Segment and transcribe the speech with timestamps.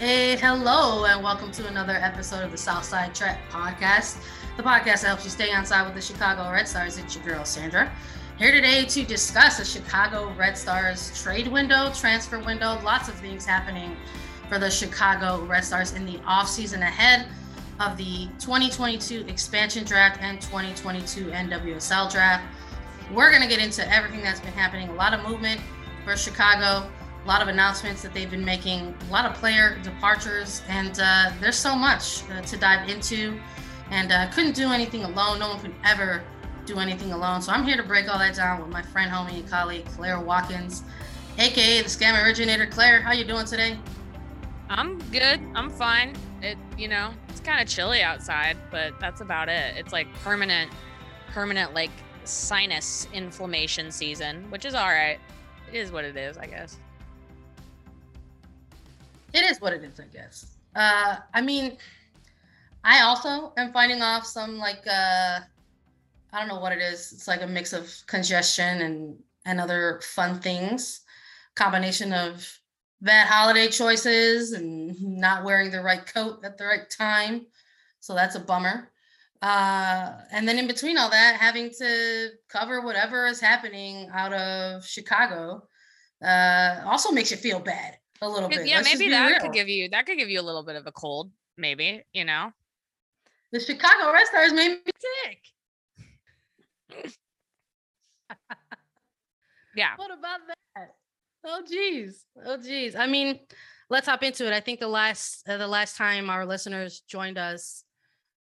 [0.00, 4.16] Hey, hello, and welcome to another episode of the Southside Trap Podcast,
[4.56, 6.96] the podcast that helps you stay on side with the Chicago Red Stars.
[6.96, 7.92] It's your girl, Sandra.
[8.38, 13.44] Here today to discuss the Chicago Red Stars trade window, transfer window, lots of things
[13.44, 13.94] happening
[14.48, 17.26] for the Chicago Red Stars in the offseason ahead
[17.78, 22.42] of the 2022 expansion draft and 2022 NWSL draft.
[23.12, 25.60] We're going to get into everything that's been happening, a lot of movement
[26.06, 26.90] for Chicago
[27.24, 31.30] a lot of announcements that they've been making, a lot of player departures, and uh,
[31.40, 33.38] there's so much uh, to dive into.
[33.90, 35.40] And uh, couldn't do anything alone.
[35.40, 36.22] No one could ever
[36.64, 37.42] do anything alone.
[37.42, 40.20] So I'm here to break all that down with my friend, homie, and colleague Claire
[40.20, 40.84] Watkins,
[41.38, 42.66] aka the Scam Originator.
[42.66, 43.76] Claire, how you doing today?
[44.68, 45.40] I'm good.
[45.56, 46.14] I'm fine.
[46.40, 49.76] It, you know, it's kind of chilly outside, but that's about it.
[49.76, 50.70] It's like permanent,
[51.32, 51.90] permanent like
[52.24, 55.18] sinus inflammation season, which is all right.
[55.72, 56.78] It is what it is, I guess
[59.32, 60.56] it is what it is, I guess.
[60.74, 61.76] Uh, I mean,
[62.84, 65.40] I also am fighting off some like uh,
[66.32, 67.12] I don't know what it is.
[67.12, 71.00] It's like a mix of congestion and and other fun things.
[71.54, 72.46] Combination of
[73.00, 77.46] bad holiday choices and not wearing the right coat at the right time.
[78.00, 78.90] So that's a bummer.
[79.42, 84.84] Uh, and then in between all that, having to cover whatever is happening out of
[84.84, 85.66] Chicago
[86.22, 88.66] uh, also makes you feel bad a little bit.
[88.66, 89.40] Yeah, Let's maybe that real.
[89.40, 92.24] could give you that could give you a little bit of a cold, maybe, you
[92.24, 92.52] know.
[93.52, 94.92] The Chicago Red Stars made me
[96.94, 97.12] sick.
[99.76, 99.92] yeah.
[99.96, 100.90] What about that?
[101.44, 102.24] Oh geez.
[102.44, 102.94] Oh geez.
[102.94, 103.40] I mean,
[103.88, 104.52] let's hop into it.
[104.52, 107.84] I think the last uh, the last time our listeners joined us,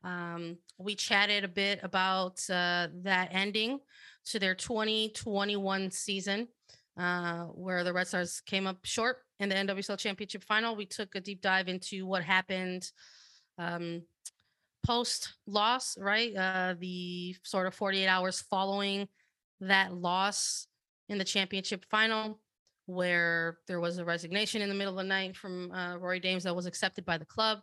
[0.03, 3.81] um, we chatted a bit about uh, that ending
[4.27, 6.49] to their 2021 season,
[6.99, 10.77] uh, where the Red Stars came up short in the NWSL Championship final.
[10.77, 12.91] We took a deep dive into what happened
[13.59, 14.03] um,
[14.85, 16.35] post loss, right?
[16.35, 19.09] Uh, the sort of 48 hours following
[19.61, 20.67] that loss
[21.09, 22.41] in the championship final,
[22.87, 26.45] where there was a resignation in the middle of the night from uh, Rory Dames
[26.45, 27.59] that was accepted by the club.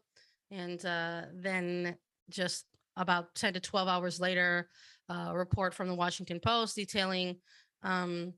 [0.51, 1.95] And uh, then
[2.29, 4.69] just about 10 to 12 hours later,
[5.09, 7.37] uh, a report from the Washington Post detailing
[7.83, 8.33] um,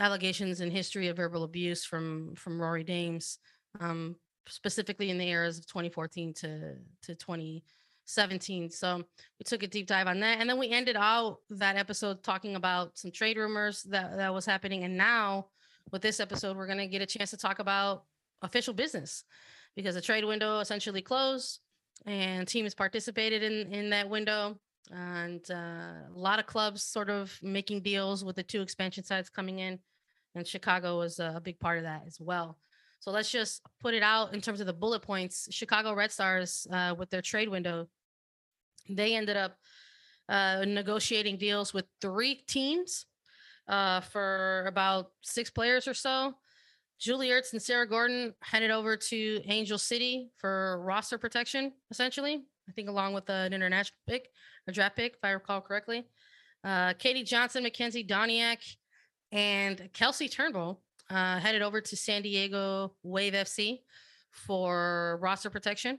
[0.00, 3.38] allegations and history of verbal abuse from from Rory Dames,
[3.80, 4.16] um,
[4.48, 8.70] specifically in the eras of 2014 to to 2017.
[8.70, 12.22] So we took a deep dive on that, and then we ended out that episode
[12.22, 14.84] talking about some trade rumors that that was happening.
[14.84, 15.46] And now
[15.92, 18.04] with this episode, we're gonna get a chance to talk about
[18.42, 19.24] official business
[19.76, 21.60] because the trade window essentially closed
[22.06, 24.58] and teams participated in in that window
[24.90, 25.54] and uh,
[26.14, 29.78] a lot of clubs sort of making deals with the two expansion sites coming in
[30.34, 32.58] and chicago was a big part of that as well.
[33.00, 35.46] So let's just put it out in terms of the bullet points.
[35.50, 37.88] Chicago red stars uh, with their trade window
[38.88, 39.56] they ended up
[40.28, 43.06] uh, negotiating deals with three teams
[43.68, 46.34] uh, for about six players or so.
[46.98, 52.44] Julie Ertz and Sarah Gorden headed over to Angel City for roster protection, essentially.
[52.68, 54.30] I think along with an international pick
[54.66, 56.04] a draft pick, if I recall correctly.
[56.62, 58.76] Uh, Katie Johnson, Makenzy Doniak,
[59.32, 60.78] and Kelsey Turnbow
[61.10, 63.80] uh, headed over to San Diego Wave FC
[64.30, 65.98] for roster protection.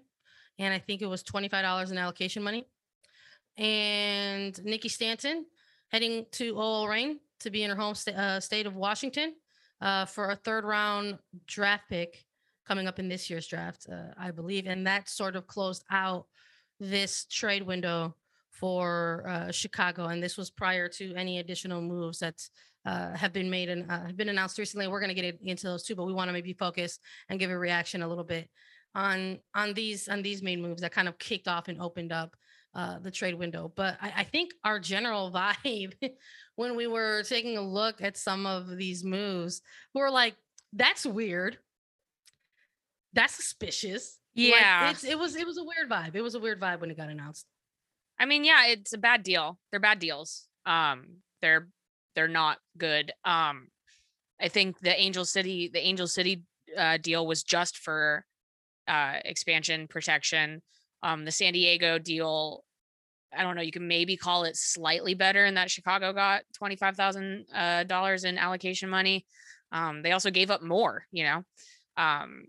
[0.57, 2.65] And I think it was $25 in allocation money.
[3.57, 5.45] And Nikki Stanton
[5.89, 9.35] heading to OL Reign to be in her home st- uh, state of Washington
[9.81, 12.25] uh, for a third round draft pick
[12.67, 14.65] coming up in this year's draft, uh, I believe.
[14.65, 16.25] And that sort of closed out
[16.79, 18.15] this trade window
[18.59, 22.41] for uh, Chicago, and this was prior to any additional moves that
[22.85, 24.87] uh, have been made and uh, have been announced recently.
[24.87, 26.99] We're going to get into those too, but we want to maybe focus
[27.29, 28.49] and give a reaction a little bit
[28.93, 32.35] on on these on these main moves that kind of kicked off and opened up
[32.73, 33.71] uh, the trade window.
[33.75, 35.93] But I, I think our general vibe
[36.55, 39.61] when we were taking a look at some of these moves,
[39.93, 40.35] we were like,
[40.71, 41.57] "That's weird.
[43.13, 46.15] That's suspicious." Yeah, like, it was it was a weird vibe.
[46.15, 47.45] It was a weird vibe when it got announced.
[48.19, 49.57] I mean, yeah, it's a bad deal.
[49.71, 50.47] They're bad deals.
[50.65, 51.67] Um, they're
[52.15, 53.11] they're not good.
[53.25, 53.67] Um,
[54.41, 56.43] I think the Angel City, the Angel City
[56.77, 58.25] uh, deal was just for
[58.87, 60.61] uh, expansion protection.
[61.03, 62.63] Um, the San Diego deal,
[63.37, 63.61] I don't know.
[63.61, 67.83] You can maybe call it slightly better in that Chicago got twenty five thousand uh,
[67.83, 69.25] dollars in allocation money.
[69.71, 71.05] Um, they also gave up more.
[71.11, 71.43] You know,
[71.97, 72.45] um,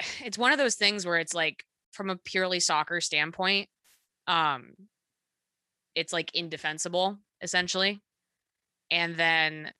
[0.24, 1.64] it's one of those things where it's like
[2.00, 3.68] from a purely soccer standpoint,
[4.26, 4.72] um,
[5.94, 8.00] it's like indefensible essentially.
[8.90, 9.70] And then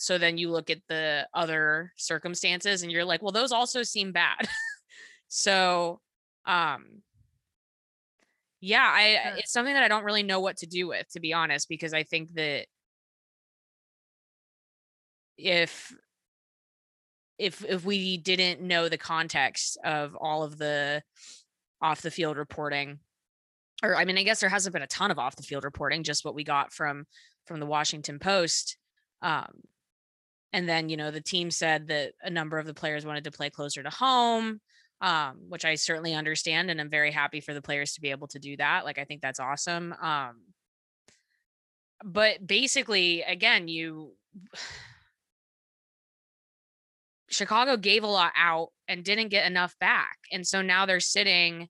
[0.00, 4.10] so then you look at the other circumstances and you're like, well, those also seem
[4.10, 4.48] bad.
[5.28, 6.00] so
[6.44, 7.02] um
[8.60, 9.34] yeah, I Yeah.
[9.36, 11.94] it's something that I don't really know what to do with, to be honest, because
[11.94, 12.66] I think that
[15.38, 15.94] if
[17.38, 21.02] if if we didn't know the context of all of the
[21.80, 22.98] off the field reporting
[23.82, 26.02] or I mean I guess there hasn't been a ton of off the field reporting
[26.02, 27.06] just what we got from
[27.46, 28.76] from the Washington Post
[29.22, 29.50] um
[30.52, 33.32] and then you know the team said that a number of the players wanted to
[33.32, 34.60] play closer to home
[35.00, 38.28] um which I certainly understand and I'm very happy for the players to be able
[38.28, 40.40] to do that like I think that's awesome um
[42.04, 44.12] but basically again you
[47.34, 50.18] Chicago gave a lot out and didn't get enough back.
[50.32, 51.68] And so now they're sitting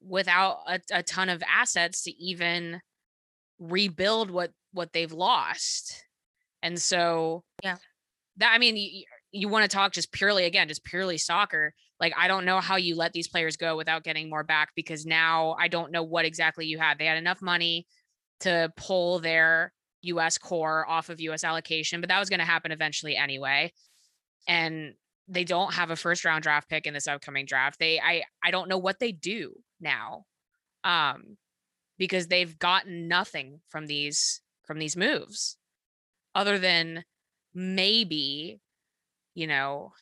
[0.00, 2.80] without a, a ton of assets to even
[3.58, 6.04] rebuild what what they've lost.
[6.62, 7.76] And so Yeah.
[8.38, 11.74] That I mean you, you want to talk just purely again just purely soccer.
[12.00, 15.06] Like I don't know how you let these players go without getting more back because
[15.06, 16.98] now I don't know what exactly you had.
[16.98, 17.86] They had enough money
[18.40, 22.72] to pull their US core off of US allocation, but that was going to happen
[22.72, 23.72] eventually anyway
[24.46, 24.94] and
[25.28, 27.78] they don't have a first round draft pick in this upcoming draft.
[27.78, 30.24] They I I don't know what they do now.
[30.84, 31.36] Um
[31.98, 35.56] because they've gotten nothing from these from these moves
[36.34, 37.04] other than
[37.54, 38.60] maybe
[39.34, 39.92] you know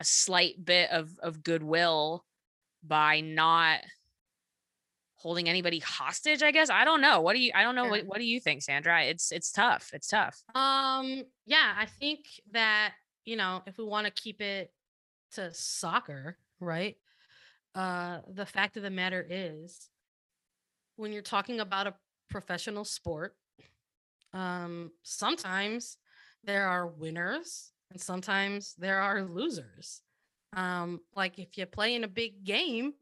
[0.00, 2.24] a slight bit of of goodwill
[2.82, 3.80] by not
[5.16, 7.90] holding anybody hostage i guess i don't know what do you i don't know Yeah.
[7.90, 12.20] what, what do you think sandra it's it's tough it's tough Um, yeah, I think
[12.52, 12.94] that,
[13.24, 14.72] you know, if we want to keep it
[15.32, 16.96] to soccer, right?
[17.74, 19.88] Uh, the fact of the matter is
[20.96, 21.94] when you're talking about a
[22.28, 23.34] professional sport,
[24.32, 25.96] um, sometimes
[26.44, 30.02] there are winners and sometimes there are losers.
[30.52, 32.92] Um, like if you play in a big game,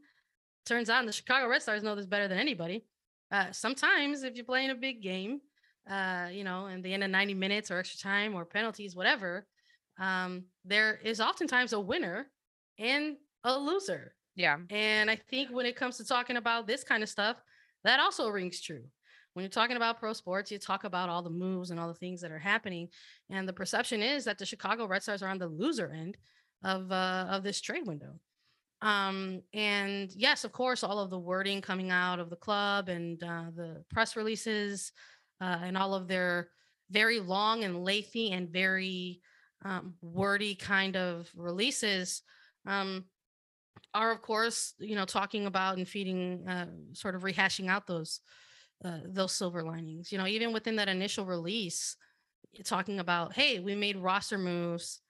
[0.67, 2.85] turns out the Chicago Red Stars know this better than anybody.
[3.31, 5.41] Uh, sometimes if you play in a big game,
[5.89, 9.47] uh, you know, in the end of 90 minutes or extra time or penalties, whatever,
[9.99, 12.27] um, there is oftentimes a winner
[12.79, 14.15] and a loser.
[14.37, 17.41] yeah And I think when it comes to talking about this kind of stuff,
[17.85, 18.85] that also rings true.
[19.35, 21.95] When you're talking about pro sports, you talk about all the moves and all the
[21.95, 22.89] things that are happening.
[23.31, 26.17] And the perception is that the Chicago Red Stars are on the loser end
[26.65, 28.19] of uh, of this trade window.
[28.81, 33.23] Um, and yes, of course, all of the wording coming out of the club and
[33.23, 34.93] uh, the press releases
[35.41, 36.51] uh, and all of their
[36.91, 39.21] very long and lengthy and very
[39.65, 42.23] um, wordy kind of releases
[42.67, 43.05] um,
[43.95, 48.21] are, of course, you know, talking about and feeding, uh, sort of rehashing out those
[48.85, 50.13] uh, those silver linings.
[50.13, 51.97] You know, even within that initial release,
[52.65, 55.01] talking about, hey, we made roster moves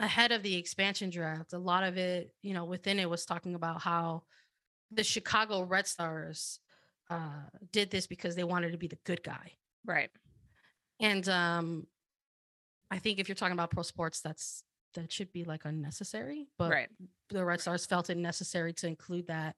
[0.00, 1.52] ahead of the expansion draft.
[1.52, 4.22] A lot of it, you know, within it was talking about how
[4.90, 6.60] the Chicago Red Stars
[7.10, 9.52] uh, did this because they wanted to be the good guy.
[9.84, 10.10] right
[11.00, 11.86] And um,
[12.90, 14.62] I think if you're talking about pro sports, that's
[14.94, 16.48] that should be like unnecessary.
[16.58, 16.88] But right
[17.30, 19.54] the Red Stars felt it necessary to include that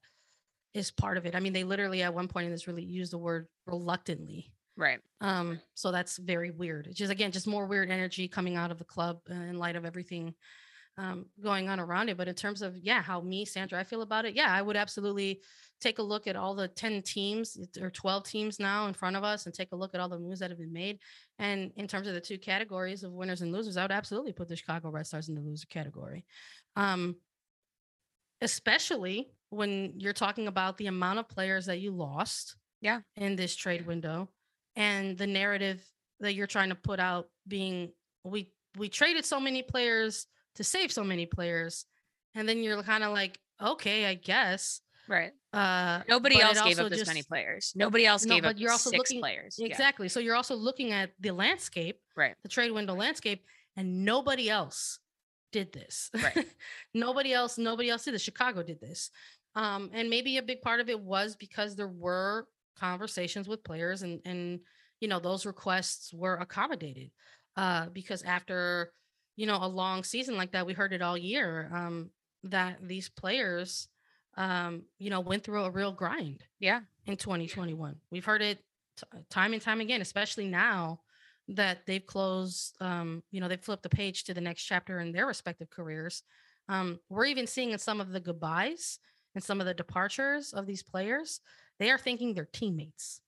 [0.74, 1.34] is part of it.
[1.34, 4.52] I mean, they literally at one point in this really used the word reluctantly.
[4.76, 6.86] right Um, so that's very weird.
[6.86, 9.76] It's just again, just more weird energy coming out of the club uh, in light
[9.76, 10.34] of everything
[11.00, 12.16] um, going on around it.
[12.16, 14.76] But in terms of yeah, how me, Sandra, I feel about it, yeah, I would
[14.76, 15.40] absolutely
[15.80, 19.24] take a look at all the 10 teams or 12 teams now in front of
[19.24, 20.98] us and take a look at all the moves that have been made.
[21.38, 24.46] And in terms of the two categories of winners and losers, I would absolutely put
[24.48, 26.26] the Chicago Red Stars in the loser category.
[26.76, 27.16] Um,
[28.42, 33.00] especially when you're talking about the amount of players that you lost Yeah.
[33.16, 34.28] in this trade window
[34.76, 35.82] and the narrative
[36.20, 37.92] that you're trying to put out being
[38.22, 40.26] we we traded so many players
[40.60, 41.86] to save so many players
[42.34, 46.90] and then you're kind of like okay i guess right uh Nobody else gave up
[46.90, 47.72] this many players.
[47.74, 49.56] Nobody else No, gave but up you're also six looking- players.
[49.58, 52.34] Yeah, exactly so you're also looking at the landscape Right.
[52.42, 53.42] the trade window landscape
[53.76, 54.98] and nobody else
[55.50, 56.46] did this Right.
[56.94, 59.10] nobody else nobody else did this chicago did this
[59.56, 62.46] um and maybe a big part of it was because there were
[62.78, 64.60] conversations with players and and
[65.00, 67.10] you know those requests were accommodated
[67.56, 68.92] uh because after
[69.40, 72.10] you know a long season like that we heard it all year um
[72.44, 73.88] that these players
[74.36, 76.80] um you know went through a real grind Yeah.
[77.06, 78.58] in 2021 we've heard it
[78.98, 81.00] t- time and time again especially now
[81.48, 85.10] that they've closed um you know they've flipped the page to the next chapter in
[85.10, 86.22] their respective careers
[86.68, 88.98] um we're even seeing in some of the goodbyes
[89.34, 91.40] and some of the departures of these players
[91.78, 93.22] they are thinking their teammates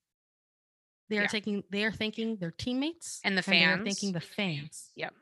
[1.09, 1.27] they are Yeah.
[1.39, 3.59] taking they are thinking their teammates And the fans.
[3.59, 3.85] they are fans.
[3.89, 5.15] thinking the fans Yep.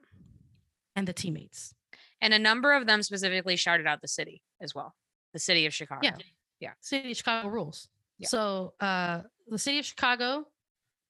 [1.00, 1.74] And the teammates.
[2.20, 4.94] And a number of them specifically shouted out the city as well,
[5.32, 6.00] the city of Chicago.
[6.02, 6.16] Yeah.
[6.60, 6.72] Yeah.
[6.80, 7.88] City of Chicago rules.
[8.18, 8.28] Yeah.
[8.28, 10.46] So uh the city of Chicago,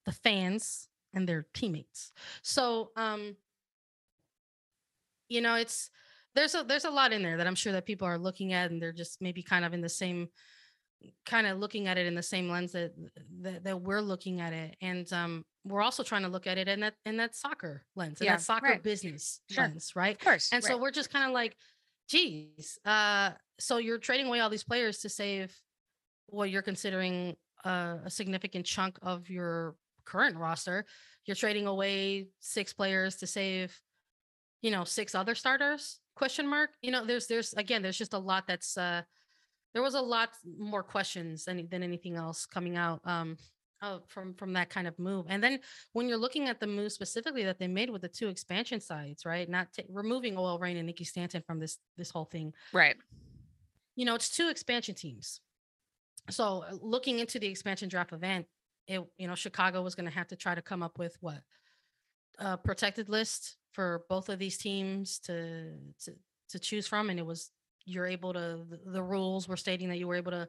[0.06, 2.12] the fans, and their teammates.
[2.42, 3.36] So um
[5.28, 5.90] you know it's
[6.36, 8.70] there's a there's a lot in there that I'm sure that people are looking at
[8.70, 10.28] and they're just maybe kind of in the same
[11.24, 12.92] kind of looking at it in the same lens that
[13.40, 14.76] that, that we're looking at it.
[14.80, 18.20] And um we're also trying to look at it in that in that soccer lens,
[18.20, 18.82] in Yeah, that soccer right.
[18.82, 19.64] business Sure.
[19.64, 20.14] lens, right?
[20.16, 20.50] Of course.
[20.52, 21.56] And so we're just kind of like,
[22.08, 25.54] geez, uh, so you're trading away all these players to save
[26.26, 29.76] what you're considering uh, a significant chunk of your
[30.06, 30.86] current roster.
[31.26, 33.78] You're trading away six players to save,
[34.62, 36.00] you know, six other starters?
[36.16, 36.70] Question mark.
[36.82, 39.02] You know, there's there's again, there's just a lot that's uh
[39.72, 43.36] there was a lot more questions than than anything else coming out um
[43.82, 45.26] uh, from from that kind of move.
[45.28, 45.60] And then
[45.92, 49.24] when you're looking at the move specifically that they made with the two expansion sides,
[49.24, 49.48] right?
[49.48, 52.52] Not ta- removing OL Reign and Nikki Stanton from this this whole thing.
[52.72, 52.96] right.
[53.96, 55.40] You know, it's two expansion teams.
[56.30, 58.46] So uh, looking into the expansion draft event,
[58.86, 61.40] it you know Chicago was going to have to try to come up with what
[62.38, 65.72] a protected list for both of these teams to
[66.04, 66.12] to
[66.50, 67.50] to choose from, and it was
[67.90, 70.48] you're able to the, rules were stating that you were able to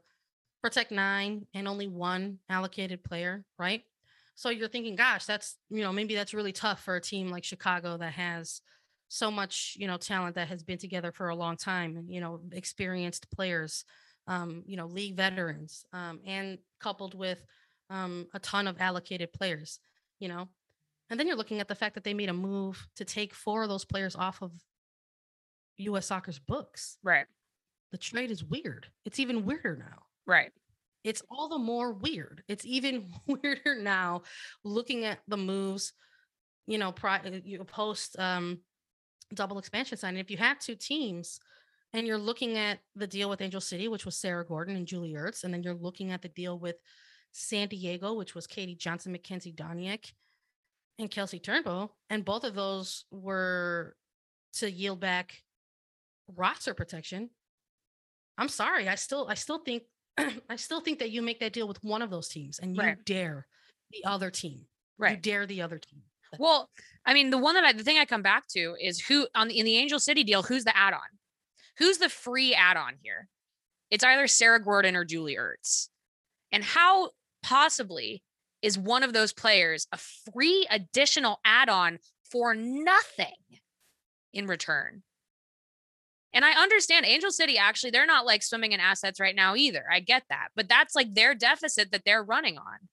[0.61, 3.81] protect nine and only one allocated player, right?
[4.35, 7.43] So you're thinking, gosh, that's you know maybe that's really tough for a team like
[7.43, 8.61] Chicago that has
[9.13, 12.21] so much you know talent that has been together for a long time and you
[12.21, 13.83] know experienced players
[14.27, 17.43] um you know league veterans um and coupled with
[17.89, 19.79] um a ton of allocated players
[20.19, 20.47] you know
[21.09, 23.63] and then you're looking at the fact that they made a move to take four
[23.63, 24.53] of those players off of
[25.81, 27.25] US soccer's books Right.
[27.91, 30.51] the trade is weird it's even weirder now Right.
[31.03, 32.43] it's all the more weird.
[32.47, 34.21] It's even weirder now
[34.63, 35.93] looking at the moves,
[36.67, 38.59] you know, pri- you post um
[39.33, 40.17] double expansion sign.
[40.17, 41.39] If you have two teams
[41.93, 45.13] and you're looking at the deal with Angel City, which was Sarah Gorden and Julie
[45.13, 46.75] Ertz, and then you're looking at the deal with
[47.31, 50.11] San Diego, which was Katie Johnson, Makenzy Doniak,
[50.99, 53.95] and Kelsey Turnbow, and both of those were
[54.53, 55.41] to yield back
[56.35, 57.29] roster protection.
[58.37, 59.83] I'm sorry, I still I still think
[60.17, 62.81] I still think that you make that deal with one of those teams and you
[62.81, 63.05] Right.
[63.05, 63.47] dare
[63.91, 64.65] the other team.
[64.97, 65.11] Right.
[65.11, 66.01] You dare the other team.
[66.39, 66.69] Well,
[67.05, 69.49] I mean, the one that I, the thing I come back to is who on
[69.49, 70.99] the, in the Angel City deal, who's the add-on?
[71.77, 73.27] Who's the free add-on here?
[73.89, 75.89] It's either Sarah Gorden or Julie Ertz.
[76.53, 77.09] And how
[77.43, 78.23] possibly
[78.61, 83.35] is one of those players a free additional add-on for nothing
[84.33, 85.03] in return?
[86.33, 89.83] And I understand Angel City actually, they're not like swimming in assets right now either.
[89.91, 90.49] I get that.
[90.55, 92.87] But that's like their deficit that they're running on.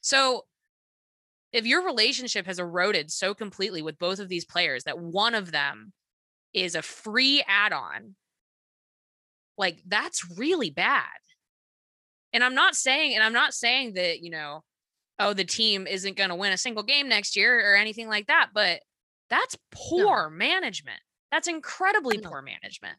[0.00, 0.44] So
[1.52, 5.52] if your relationship has eroded so completely with both of these players that one of
[5.52, 5.92] them
[6.54, 8.14] is a free add-on
[9.58, 11.04] like that's really bad
[12.32, 14.62] and i'm not saying and i'm not saying that you know
[15.18, 18.26] oh the team isn't going to win a single game next year or anything like
[18.26, 18.80] that but
[19.30, 21.00] that's poor management
[21.32, 22.96] that's incredibly poor management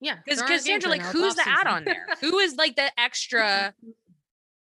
[0.00, 0.16] Yeah.
[0.24, 3.72] because there Sandra, like who's the add-on there who is like the extra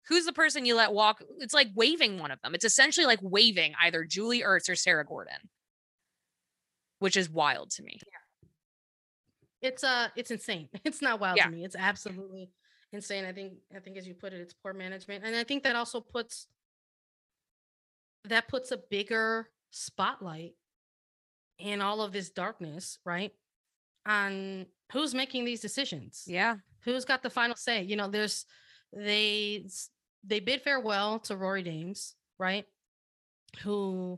[0.07, 1.23] who's the person you let walk?
[1.39, 2.53] It's like waving one of them.
[2.53, 5.49] It's essentially like waving either Julie Ertz or Sarah Gorden,
[6.99, 7.99] which is wild to me.
[9.61, 10.69] it's uh it's insane.
[10.85, 11.45] It's not wild Yeah.
[11.45, 11.63] to me.
[11.65, 12.49] It's absolutely
[12.93, 13.25] insane.
[13.25, 15.23] I think I think as you put it, it's poor management.
[15.25, 16.47] And I think that also puts
[18.25, 20.53] that puts a bigger spotlight
[21.59, 23.31] in all of this darkness, right?
[24.05, 26.23] On who's making these decisions.
[26.27, 26.57] Yeah.
[26.83, 28.45] who's got the final say you know there's
[28.93, 29.67] they
[30.23, 32.65] they bid farewell to rory dames right
[33.63, 34.17] who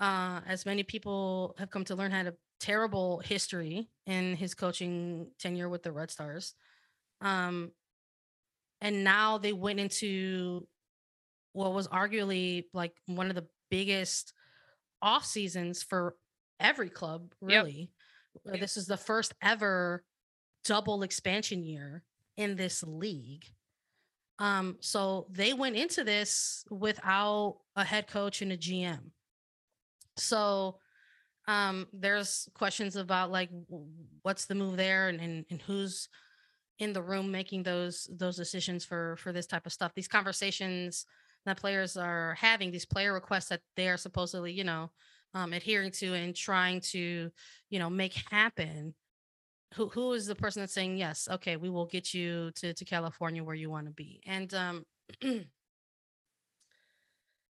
[0.00, 5.30] uh as many people have come to learn had a terrible history in his coaching
[5.38, 6.54] tenure with the red stars
[7.20, 7.70] um
[8.80, 10.66] and now they went into
[11.52, 14.32] what was arguably like one of the biggest
[15.00, 16.16] off seasons for
[16.60, 17.92] every club really
[18.48, 18.60] Uh, Yep.
[18.60, 20.04] this is the first ever
[20.64, 22.04] double expansion year
[22.36, 23.46] in this league.
[24.38, 29.12] Um, so they went into this without a head coach and a GM.
[30.16, 30.80] So
[31.48, 33.50] um there's questions about like
[34.22, 36.08] what's the move there and, and and who's
[36.78, 39.94] in the room making those those decisions for for this type of stuff.
[39.94, 41.06] These conversations
[41.46, 44.90] that players are having, these player requests that they are supposedly, you know,
[45.34, 47.30] um, adhering to and trying to,
[47.70, 48.94] you know, make happen
[49.74, 52.84] who who is the person that's saying yes okay we will get you to to
[52.84, 54.84] california where you want to be and um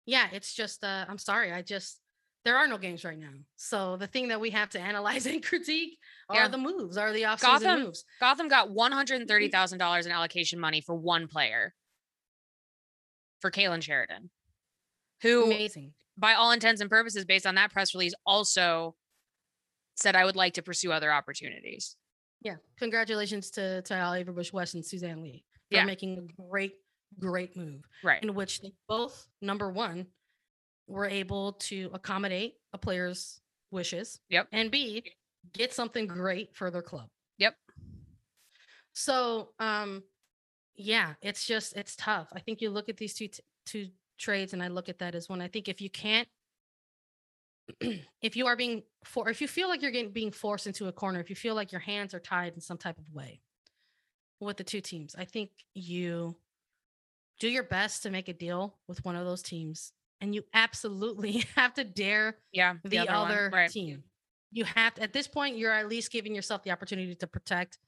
[0.06, 2.00] yeah it's just uh i'm sorry i just
[2.46, 3.32] there are no games right now.
[3.56, 5.98] So the thing that we have to analyze and critique
[6.30, 6.48] are Yeah.
[6.50, 8.04] the moves, are the offseason Gotham- moves.
[8.20, 11.74] Gotham got one hundred and thirty thousand dollars in allocation money for one player,
[13.40, 14.30] for Kailen Sheridan,
[15.22, 15.94] who, Amazing.
[16.18, 18.96] By all intents and purposes, based on that press release, also
[19.96, 21.96] said I would like to pursue other opportunities.
[22.42, 22.56] Yeah.
[22.78, 25.86] Congratulations to to Yael Averbuch West and Suzanne Lee for Yeah.
[25.86, 26.74] making a great,
[27.20, 28.22] great move Right.
[28.24, 30.08] in which they both, number one,
[30.88, 33.40] were able to accommodate a player's
[33.72, 34.20] wishes.
[34.30, 34.50] Yep.
[34.52, 35.04] And B,
[35.54, 37.10] get something great for their club.
[37.38, 37.56] Yep.
[38.94, 40.04] So um
[40.76, 42.28] yeah, it's just it's tough.
[42.34, 43.90] I think you look at these two t- two
[44.24, 45.42] trades and I look at that as one.
[45.42, 46.28] I think if you can't
[48.22, 50.92] if you are being for if you feel like you're getting being forced into a
[50.92, 53.42] corner, if you feel like your hands are tied in some type of way
[54.40, 56.36] with the two teams, I think you
[57.40, 61.46] do your best to make a deal with one of those teams and you absolutely
[61.56, 62.76] have to dare Yeah.
[62.84, 63.70] the, one, other right.
[63.70, 64.04] team.
[64.52, 67.80] You have to, at this point, you're at least giving yourself the opportunity to protect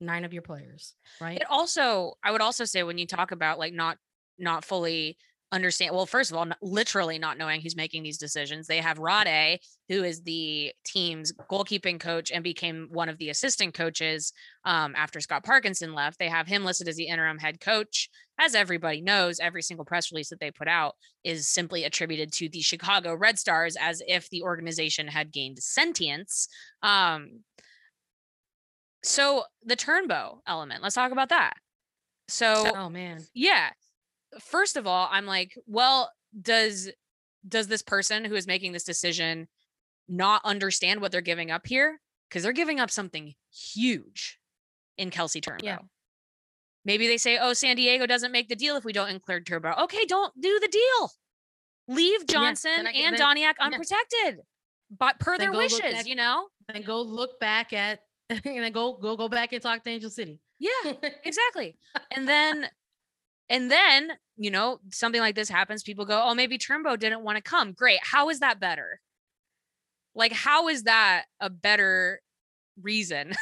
[0.00, 1.40] nine of your players, right?
[1.40, 3.98] It also, I would also say when you talk about like not
[4.38, 5.18] not fully
[5.52, 5.94] understand.
[5.94, 8.66] Well, first of all, literally not knowing who's making these decisions.
[8.66, 13.74] They have Rade, who is the team's goalkeeping coach and became one of the assistant
[13.74, 14.32] coaches
[14.64, 16.18] um, after Scott Parkinson left.
[16.18, 18.08] They have him listed as the interim head coach.
[18.40, 22.48] As everybody knows, every single press release that they put out is simply attributed to
[22.48, 26.48] the Chicago Red Stars as if the organization had gained sentience.
[26.82, 27.40] Um,
[29.04, 31.54] so the turnbow element, let's talk about that.
[32.28, 33.70] So oh man, yeah.
[34.40, 36.10] First of all, I'm like, well,
[36.40, 36.90] does
[37.46, 39.48] does this person who is making this decision
[40.08, 42.00] not understand what they're giving up here?
[42.28, 44.38] Because they're giving up something huge
[44.96, 45.62] in Kelsey Turnbow.
[45.64, 45.78] Yeah.
[46.84, 49.74] Maybe they say, oh, San Diego doesn't make the deal if we don't include Turbo.
[49.84, 51.10] Okay, don't do the deal.
[51.88, 53.66] Leave Johnson I and then- Doniak yeah.
[53.66, 54.40] unprotected.
[54.96, 56.48] But per Then their wishes, back- you know?
[56.68, 60.10] then go look back at and then go go go back and talk to Angel
[60.10, 60.38] City.
[60.58, 60.92] Yeah.
[61.24, 61.76] exactly
[62.14, 62.68] and then
[63.52, 67.36] and then you know something like this happens people go oh maybe turnbow didn't want
[67.36, 69.00] to come great how is that better
[70.14, 72.20] like how is that a better
[72.82, 73.32] reason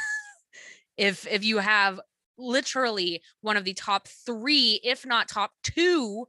[0.97, 1.99] if if you have
[2.37, 6.27] literally one of the top 3 if not top 2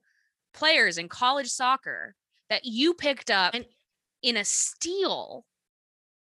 [0.54, 2.14] players in college soccer
[2.48, 3.66] that you picked up And-
[4.22, 5.44] in a steal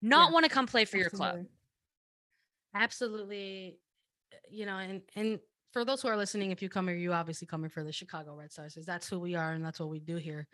[0.01, 1.45] not Yeah, want to come play for your club
[2.75, 2.75] Absolutely.
[2.75, 3.77] Absolutely.
[4.33, 5.39] uh, You know, and and
[5.71, 8.35] for those who are listening, if you come here, you obviously coming for the Chicago
[8.35, 10.47] Red Stars, that's who we are and that's what we do here.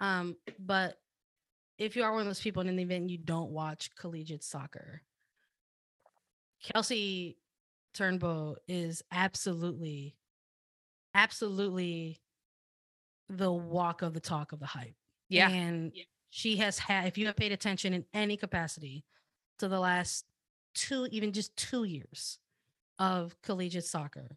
[0.00, 0.96] Um, but
[1.78, 5.02] if you are one of those people in the event you don't watch collegiate soccer,
[6.62, 7.38] Kelsey
[7.94, 10.16] Turnbow is absolutely,
[11.14, 12.20] absolutely
[13.28, 14.94] the walk of the talk of the hype.
[15.28, 15.92] yeah And
[16.30, 19.04] she has had, if you have paid attention in any capacity
[19.58, 20.24] to the last
[20.74, 22.38] two, even just two years
[23.02, 24.28] of collegiate soccer,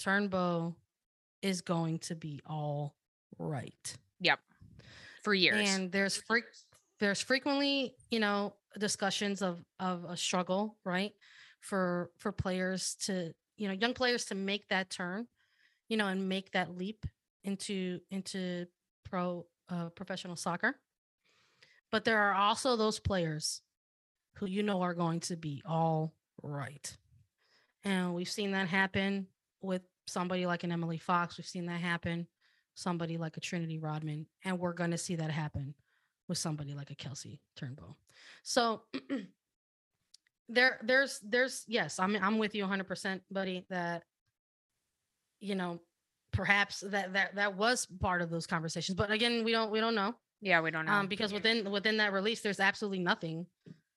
[0.00, 0.76] Turnbow
[1.42, 2.94] is going to be all
[3.40, 3.96] right.
[4.20, 4.38] Yep.
[5.24, 6.44] For years And there's freak,
[7.00, 11.12] there's frequently, you know, discussions of of a struggle, right?
[11.60, 15.26] For for players to, you know, young players to make that turn,
[15.88, 17.04] you know, and make that leap
[17.42, 18.66] into into
[19.04, 20.76] pro uh, professional soccer.
[21.90, 23.60] But there are also those players
[24.36, 26.14] who you know are going to be all
[26.44, 26.96] right.
[27.84, 29.26] And we've seen that happen
[29.60, 31.38] with somebody like an Emily Fox.
[31.38, 32.26] We've seen that happen
[32.74, 35.74] somebody like a Trinity Rodman, and we're going to see that happen
[36.28, 37.94] with somebody like a Kelsey Turnbow.
[38.42, 38.82] So
[40.48, 43.66] there, there's, there's, yes, I'm, I'm with you 100, percent buddy.
[43.70, 44.04] That
[45.40, 45.80] you know,
[46.32, 49.94] perhaps that that that was part of those conversations, but again, we don't we don't
[49.94, 53.46] know yeah we don't know um, because within within that release, there's absolutely nothing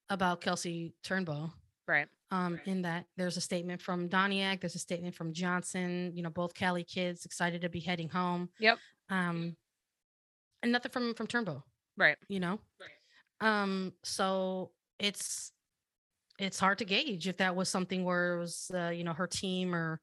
[0.09, 1.51] about Kelsey Turnbow.
[1.87, 6.23] right um, in that there's a statement from Doniak, there's a statement from Johnson, you
[6.23, 8.49] know, both Cali kids excited to be heading home.
[8.59, 8.77] Yep.
[9.09, 9.55] Um,
[10.63, 11.61] and nothing from from Turnbow,
[11.97, 12.59] right you know.
[12.79, 13.61] Right.
[13.61, 15.51] Um, so it's
[16.39, 19.27] it's hard to gauge if that was something where it was uh, you know her
[19.27, 20.01] team or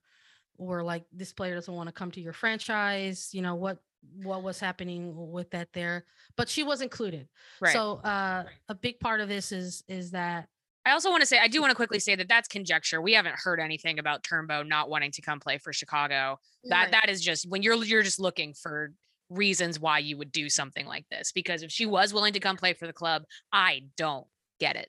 [0.58, 3.78] or like this player doesn't want to come to your franchise, you know what
[4.22, 6.04] what was happening with that there,
[6.36, 7.28] but she was included.
[7.60, 10.48] right So uh, a big part of this is is that
[10.84, 13.00] I also want to say, I do want to quickly say that that's conjecture.
[13.00, 16.38] We haven't heard anything about Turnbow not wanting to come play for Chicago.
[16.64, 18.92] That that is just when you're you're just looking for
[19.30, 21.32] reasons why you would do something like this.
[21.32, 24.26] Because if she was willing to come play for the club, I don't
[24.58, 24.88] get it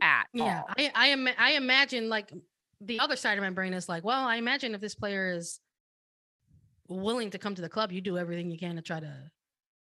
[0.00, 0.74] at Yeah, all.
[0.76, 2.32] I I am I imagine like
[2.80, 5.60] the other side of my brain is like, well, I imagine if this player is
[6.88, 9.30] willing to come to the club, you do everything you can to try to,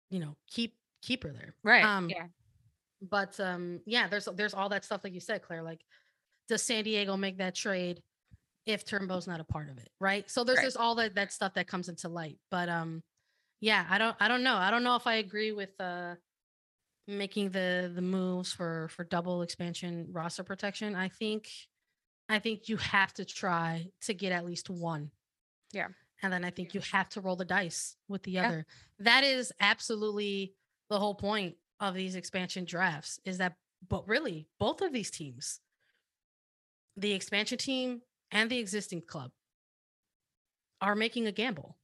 [0.09, 1.55] you know, keep keep her there.
[1.63, 1.83] Right.
[1.83, 2.27] Um, yeah.
[3.09, 5.61] But um, yeah, there's there's all that stuff like you said, Claire.
[5.63, 5.81] Like,
[6.47, 8.01] does San Diego make that trade
[8.65, 9.89] if Turnbow's not a part of it?
[9.99, 10.29] Right.
[10.29, 10.63] So there's Right.
[10.63, 12.37] there's all that that stuff that comes into light.
[12.49, 13.03] But um,
[13.59, 14.55] yeah, I don't I don't know.
[14.55, 16.15] I don't know if I agree with uh
[17.07, 20.95] making the the moves for for double expansion roster protection.
[20.95, 21.49] I think
[22.29, 25.11] I think you have to try to get at least one.
[25.73, 25.87] Yeah.
[26.21, 28.47] And then I think you have to roll the dice with the Yeah.
[28.47, 28.65] other.
[28.99, 30.55] That is absolutely
[30.89, 33.55] the whole point of these expansion drafts is that
[33.89, 35.59] but really both of these teams
[36.95, 39.31] the expansion team and the existing club
[40.81, 41.77] are making a gamble.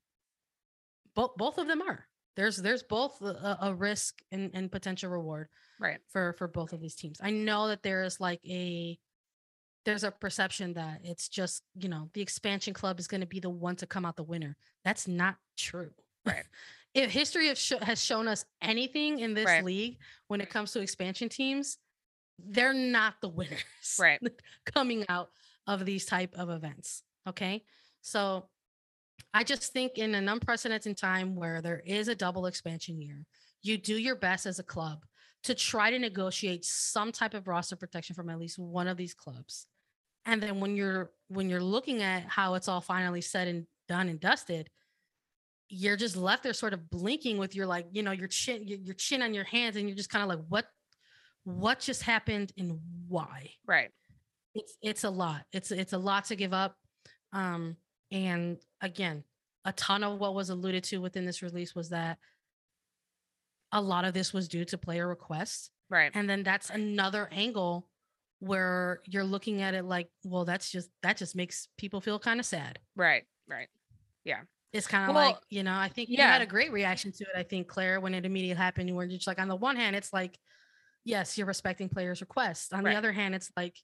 [1.15, 2.05] Both both of them are.
[2.35, 5.47] There's there's both a, a risk and, and potential reward
[5.79, 5.99] Right.
[6.09, 7.19] for for both of these teams.
[7.21, 8.97] I know that there is like a
[9.85, 13.39] there's a perception that it's just you know the expansion club is going to be
[13.39, 14.55] the one to come out the winner.
[14.83, 15.91] That's not true.
[16.25, 16.43] Right.
[16.93, 17.47] if history
[17.81, 19.63] has shown us anything in this Right.
[19.63, 19.97] league
[20.27, 21.77] when it comes to expansion teams
[22.39, 23.63] they're not the winners
[23.99, 24.19] Right.
[24.65, 25.29] coming out
[25.67, 27.63] of these type of events okay
[28.01, 28.47] so
[29.33, 33.25] i just think in an unprecedented time where there is a double expansion year
[33.61, 35.03] you do your best as a club
[35.43, 39.13] to try to negotiate some type of roster protection from at least one of these
[39.13, 39.67] clubs
[40.25, 44.07] and then when you're when you're looking at how it's all finally said and done
[44.09, 44.69] and dusted
[45.69, 48.93] you're just left there sort of blinking with your like you know your chin your,
[48.95, 50.65] chin on your hands and you're just kind of like what
[51.43, 53.91] what just happened and why Right.
[54.55, 56.75] it's it's a lot it's it's a lot to give up
[57.33, 57.77] um
[58.11, 59.23] and again
[59.65, 62.17] a ton of what was alluded to within this release was that
[63.71, 66.11] a lot of this was due to player requests Right.
[66.13, 67.87] and then that's another angle
[68.39, 72.39] where you're looking at it like well that's just that just makes people feel kind
[72.39, 73.23] of sad Right.
[73.47, 73.67] Right.
[74.73, 77.23] It's kind of Well, like you know i think you had a great reaction to
[77.23, 79.75] it i think claire when it immediately happened you were just like on the one
[79.75, 80.39] hand it's like
[81.05, 82.93] yes you're respecting players requests on Right.
[82.93, 83.77] the other hand it's like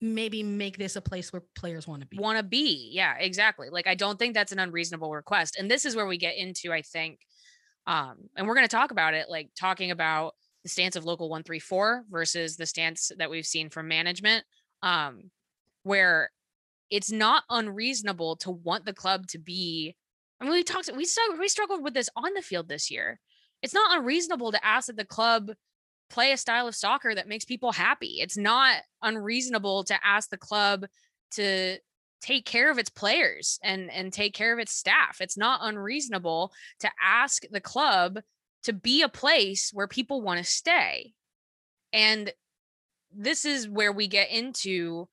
[0.00, 2.90] maybe make this a place where players want to be want to be.
[2.92, 3.70] Yeah, exactly.
[3.70, 5.56] Like I don't think that's an unreasonable request.
[5.58, 7.20] And this is where we get into, I think,
[7.86, 11.28] um, and we're going to talk about it, like talking about the stance of local
[11.28, 14.44] 134 versus the stance that we've seen from management,
[14.82, 15.30] um,
[15.84, 16.30] where
[16.90, 19.96] it's not unreasonable to want the club to be.
[20.42, 23.20] I mean, we talked, we struggled, we struggled with this on the field this year.
[23.62, 25.52] It's not unreasonable to ask that the club
[26.10, 28.18] play a style of soccer that makes people happy.
[28.20, 30.86] It's not unreasonable to ask the club
[31.32, 31.78] to
[32.20, 35.18] take care of its players and and take care of its staff.
[35.20, 38.18] It's not unreasonable to ask the club
[38.64, 41.14] to be a place where people want to stay.
[41.92, 42.32] And
[43.14, 45.08] this is where we get into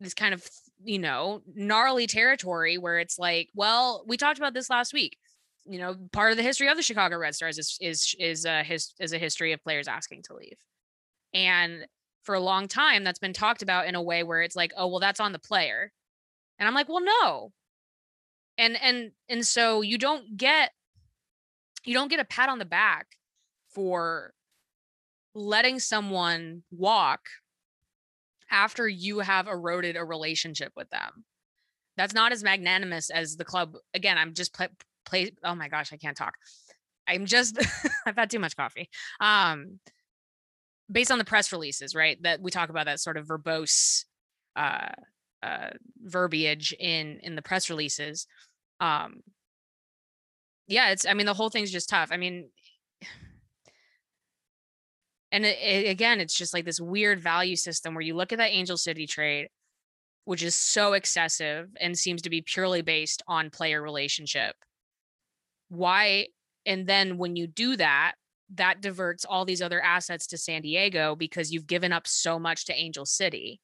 [0.00, 0.48] this kind of,
[0.84, 5.16] you know, gnarly territory where it's like, well, we talked about this last week.
[5.66, 8.62] You know, part of the history of the Chicago Red Stars is is is a
[8.62, 10.58] his is a history of players asking to leave.
[11.32, 11.86] And
[12.22, 14.88] for a long time that's been talked about in a way where it's like, oh,
[14.88, 15.92] well, that's on the player.
[16.58, 17.52] And I'm like, well, no.
[18.58, 20.70] And and and so you don't get
[21.84, 23.06] you don't get a pat on the back
[23.70, 24.32] for
[25.34, 27.20] letting someone walk
[28.54, 31.24] after you have eroded a relationship with them.
[31.96, 33.74] That's not as magnanimous as the club.
[33.92, 34.68] Again, I'm just play,
[35.04, 36.34] play oh my gosh, I can't talk.
[37.06, 37.58] I'm just
[38.06, 38.88] I've had too much coffee.
[39.20, 39.80] Um
[40.90, 42.22] based on the press releases, right?
[42.22, 44.04] That we talk about that sort of verbose
[44.56, 44.92] uh
[45.42, 45.70] uh
[46.02, 48.26] verbiage in in the press releases.
[48.80, 49.22] Um
[50.68, 52.10] yeah, it's I mean the whole thing's just tough.
[52.12, 52.50] I mean
[55.34, 58.38] and it, it- again, it's just like this weird value system where you look at
[58.38, 59.48] that Angel City trade,
[60.24, 64.54] which is so excessive and seems to be purely based on player relationship.
[65.68, 66.28] Why?
[66.64, 68.12] And then when you do that,
[68.54, 72.66] that diverts all these other assets to San Diego because you've given up so much
[72.66, 73.60] to Angel City.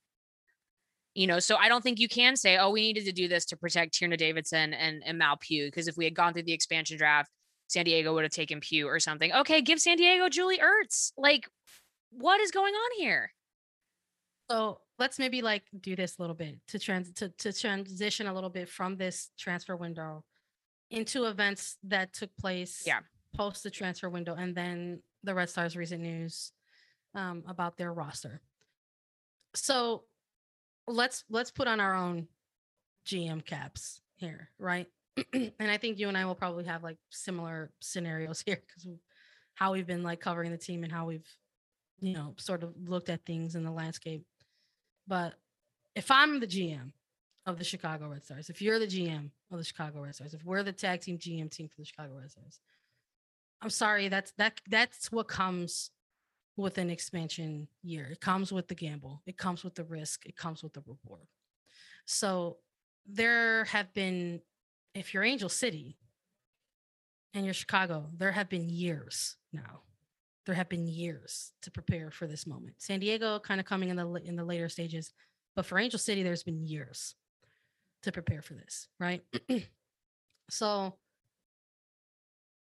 [1.15, 3.45] You know, so I don't think you can say, oh, we needed to do this
[3.47, 6.53] to protect Tierna Davidson and, and Mal Pugh, because if we had gone through the
[6.53, 7.31] expansion draft,
[7.71, 9.33] San Diego would have taken Pugh or something.
[9.33, 11.13] Okay, give San Diego Julie Ertz.
[11.17, 11.49] Like,
[12.11, 13.33] what is going on here?
[14.51, 18.35] So let's maybe like do this a little bit to trans to, to transition a
[18.35, 20.25] little bit from this transfer window
[20.91, 22.99] into events that took place Yeah.
[23.37, 26.51] post the transfer window and then the Red Stars recent news
[27.15, 28.41] um, about their roster.
[29.55, 30.03] So
[30.89, 32.27] let's let's put on our own
[33.07, 34.89] GM caps here, right?
[35.33, 38.89] and I think you and I will probably have like similar scenarios here because
[39.55, 41.27] how we've been like covering the team and how we've
[42.01, 44.25] you know sort of looked at things in the landscape.
[45.07, 45.35] But
[45.95, 46.93] if I'm the GM
[47.47, 50.45] of the Chicago Red Stars, if you're the GM of the Chicago Red Stars, if
[50.45, 52.61] we're the tag team GM team for the Chicago Red Stars,
[53.63, 55.91] I'm sorry, that's that that's what comes
[56.57, 58.09] with an expansion year.
[58.11, 61.27] It comes with the gamble, it comes with the risk, it comes with the reward.
[62.07, 62.59] So
[63.07, 64.41] there have been,
[64.95, 65.97] if you're Angel City
[67.35, 69.83] and you're Chicago, there have been years now.
[70.47, 72.75] There have been years to prepare for this moment.
[72.79, 75.13] San Diego kind of coming in the in the later stages,
[75.55, 77.15] but for Angel City, there's been years
[78.03, 79.23] to prepare for this, right?
[80.51, 80.97] so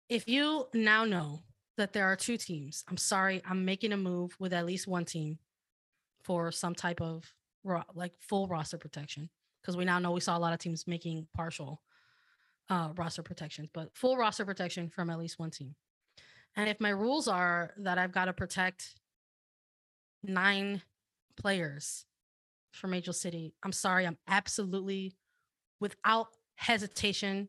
[0.09, 1.43] if you now know
[1.79, 5.05] that there are two teams, I'm sorry, I'm making a move with at least one
[5.05, 5.39] team
[6.23, 7.33] for some type of
[7.95, 11.27] like full roster protection because we now know we saw a lot of teams making
[11.35, 11.81] partial
[12.69, 15.75] uh, roster protections, but full roster protection from at least one team.
[16.57, 18.95] And if my rules are that I've got to protect
[20.23, 20.83] nine
[21.37, 22.05] players
[22.73, 25.17] from Angel City, I'm sorry, I'm absolutely
[25.81, 27.49] without hesitation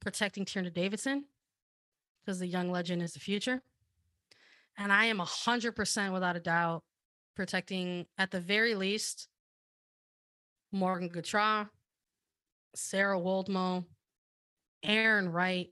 [0.00, 1.24] protecting Tierna Davidson
[2.24, 3.62] because the young legend is the future.
[4.76, 6.82] And I am 100% without a doubt
[7.34, 9.28] protecting, at the very least,
[10.72, 11.68] Morgan Gautrat,
[12.74, 13.84] Sarah Woldmoe,
[14.84, 15.68] Arin Wright,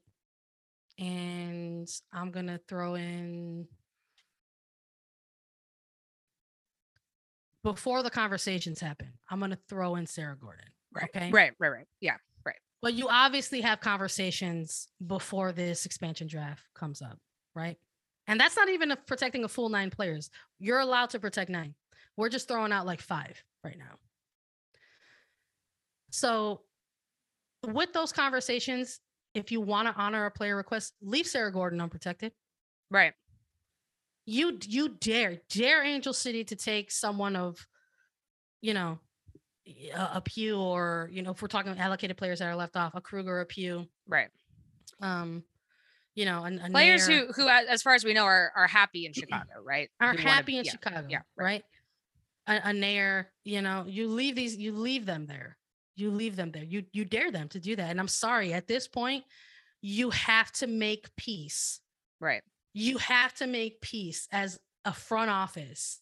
[0.98, 3.66] and I'm going to throw in
[7.62, 10.68] before the conversations happen, I'm going to throw in Sarah Gorden.
[10.92, 11.11] Right.
[11.14, 11.31] Okay.
[11.31, 11.53] Right.
[11.59, 11.68] Right.
[11.68, 11.87] Right.
[12.01, 12.16] Yeah.
[12.44, 12.57] Right.
[12.81, 17.18] But you obviously have conversations before this expansion draft comes up,
[17.55, 17.79] right?
[18.27, 20.31] And that's not even a, protecting a full nine players.
[20.59, 21.75] You're allowed to protect nine.
[22.16, 23.98] We're just throwing out like five right now.
[26.11, 26.61] So,
[27.66, 29.01] with those conversations,
[29.35, 32.33] if you want to honor a player request, leave Sarah Gorden unprotected.
[32.90, 33.12] Right.
[34.27, 37.66] You you dare dare Angel City to take someone of,
[38.61, 38.98] you know,
[39.94, 42.94] a, a Pugh or you know if we're talking allocated players that are left off,
[42.94, 44.29] a Krueger, a Pugh, Right.
[45.01, 45.42] um,
[46.14, 48.66] you know, a, a Players Nair who, who, as far as we know, are are
[48.68, 49.88] happy in Chicago, right?
[50.01, 51.64] are Who wanna- happy in yeah, Chicago, yeah, right?
[52.46, 55.57] A, a Nair, you know, you leave these, you leave them there.
[55.94, 56.64] You leave them there.
[56.64, 57.90] You you dare them to do that.
[57.90, 59.24] And I'm sorry, at this point,
[59.81, 61.81] you have to make peace.
[62.20, 62.42] Right.
[62.72, 66.00] You have to make peace as a front office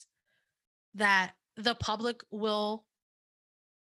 [0.95, 2.85] that the public will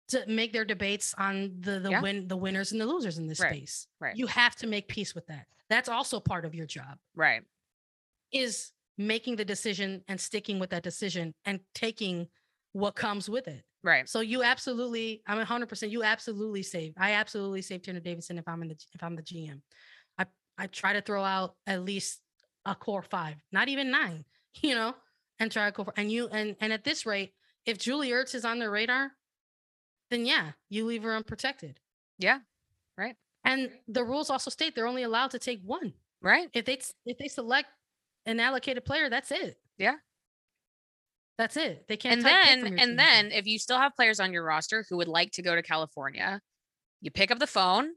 [0.09, 2.01] to make their debates on the the Yeah.
[2.01, 3.87] win the winners and the losers in this Right, space.
[3.99, 4.15] right.
[4.15, 5.47] You have to make peace with that.
[5.69, 7.43] That's also part of your job Right.
[8.31, 12.29] is making the decision and sticking with that decision and taking
[12.73, 13.65] what comes with it.
[13.83, 14.07] Right.
[14.07, 15.89] So you absolutely, I'm 100%.
[15.89, 16.93] You absolutely save.
[16.97, 19.61] I absolutely save Tierna Davidson if I'm in the if I'm the GM.
[20.17, 20.25] I
[20.57, 22.21] I try to throw out at least
[22.65, 24.23] a core five, not even nine,
[24.61, 24.95] you know,
[25.39, 27.33] and try to go for and you and and at this rate,
[27.65, 29.11] if Julie Ertz is on the radar,
[30.09, 31.79] then yeah, you leave her unprotected.
[32.17, 32.39] Yeah,
[32.97, 33.15] right.
[33.45, 35.93] And the rules also state they're only allowed to take one.
[36.21, 36.49] Right.
[36.53, 37.67] If they if they select
[38.25, 39.57] an allocated player, that's it.
[39.77, 39.95] Yeah.
[41.37, 41.85] That's it.
[41.87, 42.17] They can't.
[42.17, 42.95] and then and team.
[42.95, 45.63] then if you still have players on your roster who would like to go to
[45.63, 46.39] California,
[47.01, 47.89] you pick up the phone,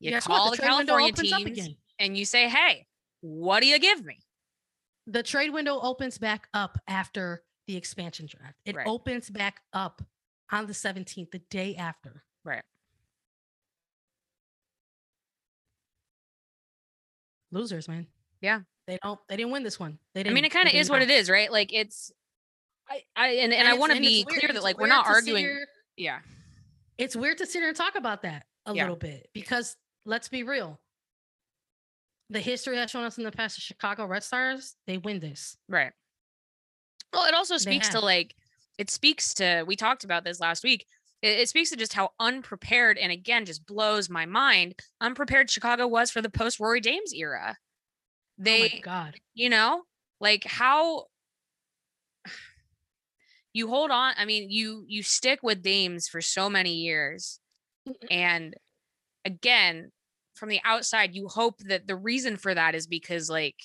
[0.00, 0.36] you Guess what?
[0.36, 2.86] call the, trade California teams, and you say, "Hey,
[3.20, 4.18] what do you give me?"
[5.06, 8.56] The trade window opens back up after the expansion draft.
[8.64, 8.86] It Right.
[8.86, 10.02] opens back up
[10.50, 12.24] on the 17th, the day after.
[12.44, 12.62] Right.
[17.52, 18.06] Losers, man.
[18.40, 18.60] Yeah.
[18.86, 19.18] They don't.
[19.28, 19.98] They didn't win this one.
[20.14, 20.32] They didn't.
[20.32, 21.50] I mean, it kind of is what it is, right?
[21.50, 22.12] Like it's,
[22.88, 25.44] I, I and, and, I want to be clear that like we're not arguing.
[25.44, 25.66] here-
[25.96, 26.18] Yeah.
[26.98, 28.82] it's weird to sit here and talk about that a Yeah.
[28.82, 30.80] little bit because let's be real.
[32.30, 35.56] The history has shown us in the past, the Chicago Red Stars, they win this.
[35.68, 35.92] Right.
[37.12, 38.34] Well, it also speaks to like
[38.78, 40.86] it speaks to we talked about this last week.
[41.22, 45.86] It, it speaks to just how unprepared and again just blows my mind unprepared Chicago
[45.86, 47.56] was for the post Rory Dames era.
[47.56, 47.62] oh
[48.42, 49.20] They, my God.
[49.34, 49.82] you know,
[50.20, 51.06] like how
[53.54, 54.14] you hold on.
[54.18, 57.40] I mean, you you stick with Dames for so many years,
[58.10, 58.54] and
[59.24, 59.92] again,
[60.34, 63.56] from the outside, you hope that the reason for that is because like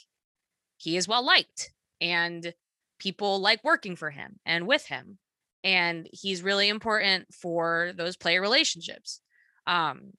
[0.78, 2.54] he is well liked and
[3.00, 5.18] people like working for him and with him
[5.64, 9.22] and he's really important for those player relationships
[9.68, 10.12] um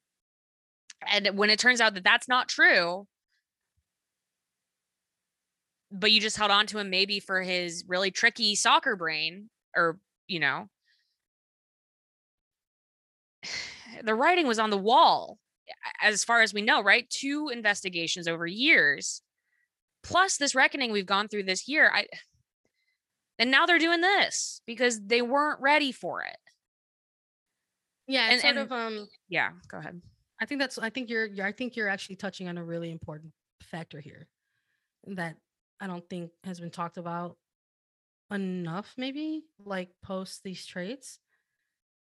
[1.06, 3.06] and when it turns out that that's not true
[5.90, 9.98] but you just held on to him maybe for his really tricky soccer brain or
[10.26, 10.68] you know
[14.04, 15.38] the writing was on the wall
[16.02, 17.08] as far as we know right?
[17.10, 19.22] Two investigations over years.
[20.02, 22.06] Plus this reckoning we've gone through this year i
[23.38, 26.36] and now they're doing this because they weren't ready for it.
[28.06, 30.00] Yeah, And- sort and- of um yeah go ahead.
[30.42, 32.90] I think that's I think you're, you're I think you're actually touching on a really
[32.90, 34.26] important factor here.
[35.06, 35.36] that
[35.80, 37.36] I don't think has been talked about
[38.30, 41.18] enough, maybe like post these traits,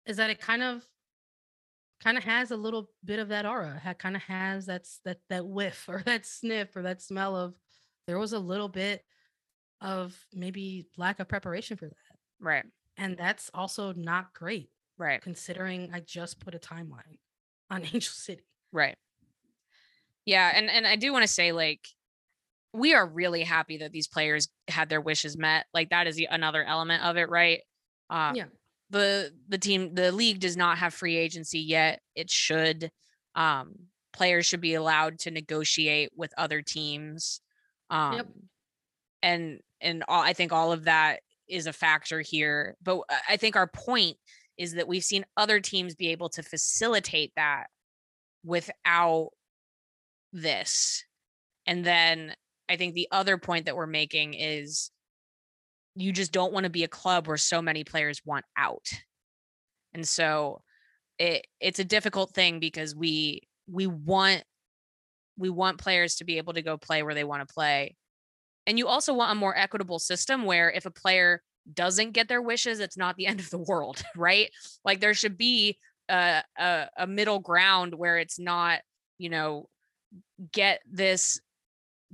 [0.06, 0.84] is that it kind of
[2.02, 3.80] kind of has a little bit of that aura.
[3.84, 7.54] It kind of has that's that that whiff or that sniff or that smell of
[8.06, 9.04] there was a little bit
[9.80, 11.94] of maybe lack of preparation for that.
[12.40, 12.64] Right.
[12.96, 14.70] And that's also not great.
[14.98, 15.20] Right.
[15.20, 17.18] Considering I just put a timeline
[17.70, 18.44] on Angel City.
[18.72, 18.96] Right.
[20.24, 21.86] Yeah, and and I do want to say like
[22.76, 25.66] we are really happy that these players had their wishes met.
[25.72, 27.60] Like that is the, another element of it, right?
[28.10, 28.44] Um, yeah.
[28.90, 32.00] The the team the league does not have free agency yet.
[32.14, 32.90] It should.
[33.34, 33.74] Um,
[34.12, 37.40] players should be allowed to negotiate with other teams.
[37.90, 38.26] Um, yep.
[39.22, 42.76] and and all, I think all of that is a factor here.
[42.82, 44.18] But I think our point
[44.56, 47.66] is that we've seen other teams be able to facilitate that
[48.44, 49.30] without
[50.32, 51.04] this.
[51.66, 52.34] And then
[52.68, 54.90] I think the other point that we're making is
[55.94, 58.86] you just don't want to be a club where so many players want out.
[59.94, 60.62] And so
[61.18, 64.44] it it's a difficult thing because we we want
[65.38, 67.96] we want players to be able to go play where they want to play.
[68.66, 72.42] And you also want a more equitable system where if a player doesn't get their
[72.42, 74.50] wishes, it's not the end of the world, right?
[74.84, 78.80] Like there should be a, a, a middle ground where it's not,
[79.18, 79.68] you know,
[80.52, 81.40] get this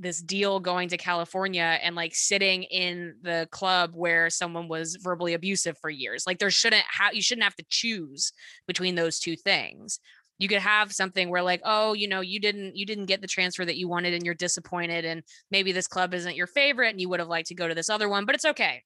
[0.03, 5.35] this deal going to California and like sitting in the club where someone was verbally
[5.35, 6.25] abusive for years.
[6.27, 8.33] Like there shouldn't have you shouldn't have to choose
[8.67, 10.01] between those two things.
[10.39, 13.29] You could have something where like, oh, you know, you didn't you didn't get the
[13.29, 17.01] transfer that you wanted and you're disappointed and maybe this club isn't your favorite and
[17.01, 18.83] you would have liked to go to this other one, but it's okay.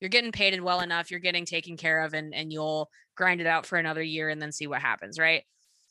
[0.00, 3.40] You're getting paid and well enough, you're getting taken care of and and you'll grind
[3.40, 5.42] it out for another year and then see what happens, right?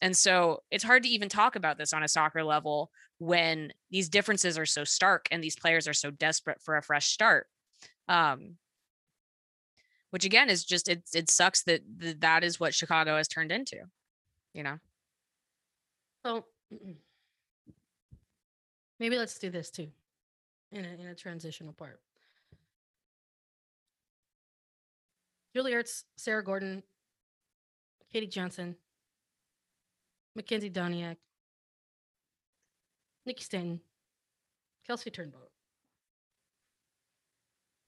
[0.01, 4.09] And so it's hard to even talk about this on a soccer level when these
[4.09, 7.47] differences are so stark and these players are so desperate for a fresh start.
[8.07, 8.55] Um,
[10.11, 13.51] which again is just it it sucks that th- that is what Chicago has turned
[13.51, 13.77] into,
[14.53, 14.77] you know.
[16.25, 16.45] So
[18.99, 19.87] maybe let's do this too
[20.71, 21.99] in a in a transitional part.
[25.55, 26.83] Julie Ertz, Sarah Gorden,
[28.11, 28.75] Katie Johnson,
[30.37, 31.17] Makenzy Doniak,
[33.25, 33.81] Nikki Stanton,
[34.85, 35.49] Kelsey Turnbow.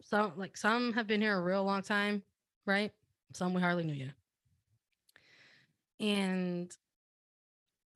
[0.04, 2.24] Some like some have been here a real long time,
[2.66, 2.92] right?
[3.34, 4.10] Some we hardly knew you.
[6.00, 6.72] And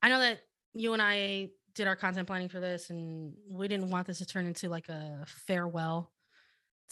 [0.02, 0.40] I know that
[0.74, 4.26] you and I did our content planning for this and we didn't want this to
[4.26, 6.10] turn into like a farewell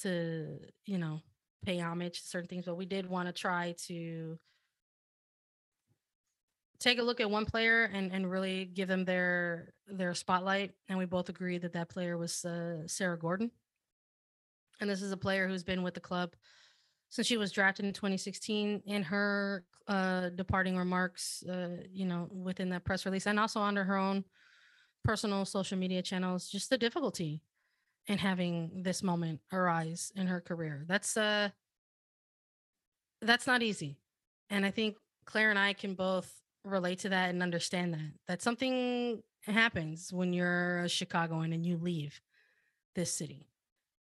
[0.03, 1.21] to, you know,
[1.65, 4.39] pay homage to certain things, but we did want to try to
[6.85, 10.99] take a look at one player and and really give them their their spotlight and
[10.99, 13.51] we both agreed that that player was uh, sarah gorden.
[14.81, 16.35] And this is a player who's been with the club
[17.09, 22.69] since she was drafted in 2016 in her uh, departing remarks uh, you know within
[22.71, 24.25] that press release and also under her own
[25.05, 27.41] personal social media channels just the difficulty
[28.07, 30.85] in having this moment arise in her career.
[30.87, 31.49] That's uh
[33.23, 33.97] that's not easy.
[34.51, 38.43] And i think claire and i can both relate to that and understand that that
[38.43, 42.21] something happens when you're a Chicagoan and you leave
[42.95, 43.47] this city.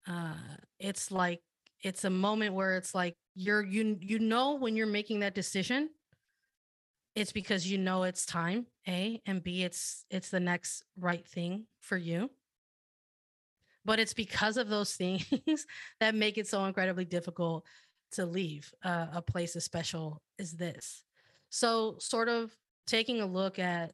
[0.07, 0.35] Uh,
[0.79, 1.41] it's like
[1.83, 5.89] it's a moment where it's like you're you you know when you're making that decision,
[7.15, 8.67] it's because you know it's time.
[8.87, 12.29] A and B, it's it's the next right thing for you.
[13.83, 15.65] But it's because of those things
[15.99, 17.65] that make it so incredibly difficult
[18.11, 21.03] to leave uh, a place as special as this.
[21.49, 22.55] So, sort of
[22.85, 23.93] taking a look at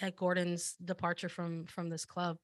[0.00, 2.38] at Gorden's departure from from this club,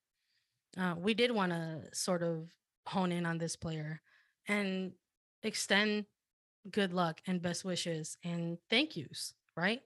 [0.77, 2.51] uh, we did want to sort of
[2.87, 4.01] hone in on this player
[4.47, 4.93] and
[5.43, 6.07] extend
[6.71, 9.81] good luck and best wishes and thank yous, right,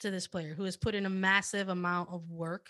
[0.00, 2.68] to this player who has put in a massive amount of work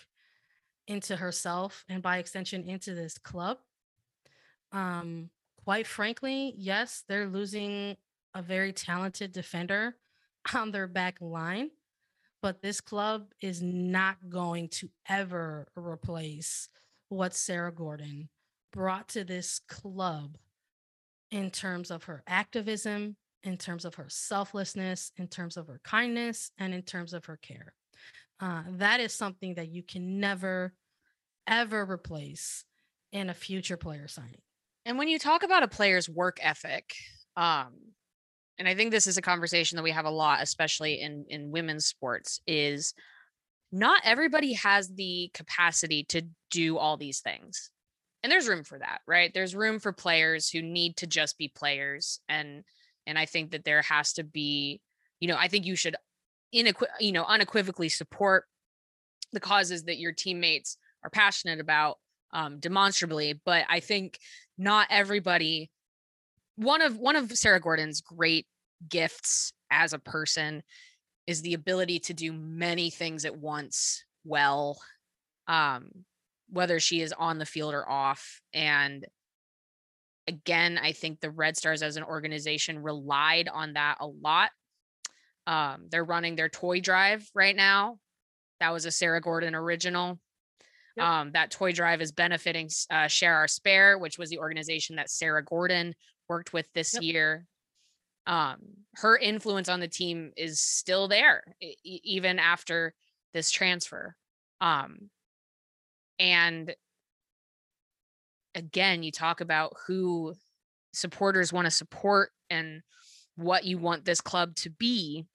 [0.87, 3.57] into herself and by extension into this club.
[4.71, 5.29] Um,
[5.63, 7.97] quite frankly, yes, they're losing
[8.33, 9.95] a very talented defender
[10.53, 11.69] on their back line.
[12.41, 16.69] But this club is not going to ever replace
[17.09, 18.27] what Sarah Gorden
[18.71, 20.37] brought to this club
[21.31, 26.51] in terms of her activism, in terms of her selflessness, in terms of her kindness,
[26.57, 27.73] and in terms of her care.
[28.39, 30.73] Uh, that is something that you can never,
[31.47, 32.63] ever replace
[33.11, 34.41] in a future player signing.
[34.85, 36.93] And when you talk about a player's work ethic,
[37.35, 37.73] um,
[38.59, 41.51] and I think this is a conversation that we have a lot, especially in in
[41.51, 42.93] women's sports, is
[43.71, 47.71] not everybody has the capacity to do all these things.
[48.23, 49.33] and there's room for that, right?
[49.33, 52.63] There's room for players who need to just be players and
[53.07, 54.81] and I think that there has to be,
[55.21, 55.95] you know, I think you should
[56.55, 58.45] inequi- you know, unequivocally support
[59.33, 61.97] the causes that your teammates are passionate about
[62.33, 64.19] um demonstrably, but I think
[64.57, 65.69] not everybody
[66.57, 68.45] one of one of Sarah Gorden's great
[68.89, 70.61] gifts as a person
[71.25, 74.77] is the ability to do many things at once well
[75.47, 75.89] um
[76.49, 78.41] whether she is on the field or off.
[78.53, 79.05] And
[80.29, 84.51] again i think the red stars as an organization relied on that a lot.
[85.45, 87.97] Um they're running their toy drive right now.
[88.59, 90.19] That was a sarah gorden original.
[90.97, 91.05] Yep.
[91.05, 95.11] um that toy drive is benefiting uh, share our spare which was the organization that
[95.11, 95.93] sarah gorden
[96.29, 97.03] worked with this Yep.
[97.03, 97.47] year
[98.25, 98.59] um
[98.95, 102.93] her influence on the team is still there e- even after
[103.33, 104.15] this transfer
[104.61, 105.09] um
[106.19, 106.75] and
[108.55, 110.33] again you talk about who
[110.93, 112.81] supporters want to support and
[113.35, 115.25] what you want this club to be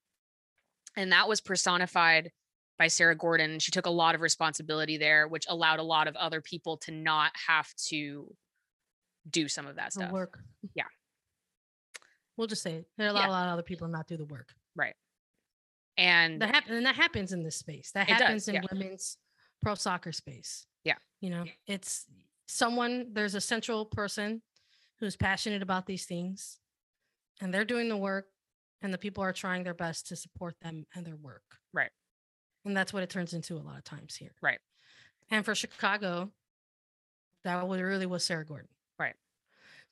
[0.97, 2.30] and that was personified
[2.78, 6.16] by Sarah Gorden she took a lot of responsibility there which allowed a lot of
[6.16, 8.34] other people to not have to
[9.30, 10.38] do some of that The stuff work.
[10.74, 10.84] Yeah.
[12.36, 12.86] We'll just say it.
[12.96, 13.28] There are a lot, Yeah.
[13.28, 14.54] a lot of other people not do the work.
[14.74, 14.94] Right.
[15.96, 17.92] And That happen and that happens in this space.
[17.92, 18.62] That It does, happens in yeah.
[18.70, 19.18] women's
[19.60, 20.66] pro soccer space.
[20.84, 20.96] Yeah.
[21.20, 22.06] You know, it's
[22.46, 24.42] someone, there's a central person
[24.98, 26.58] who's passionate about these things
[27.40, 28.28] and they're doing the work
[28.80, 31.42] and the people are trying their best to support them and their work.
[31.72, 31.90] Right.
[32.64, 34.32] And that's what it turns into a lot of times here.
[34.40, 34.58] Right.
[35.30, 36.32] And for Chicago,
[37.44, 38.68] that really was Sarah Gorden.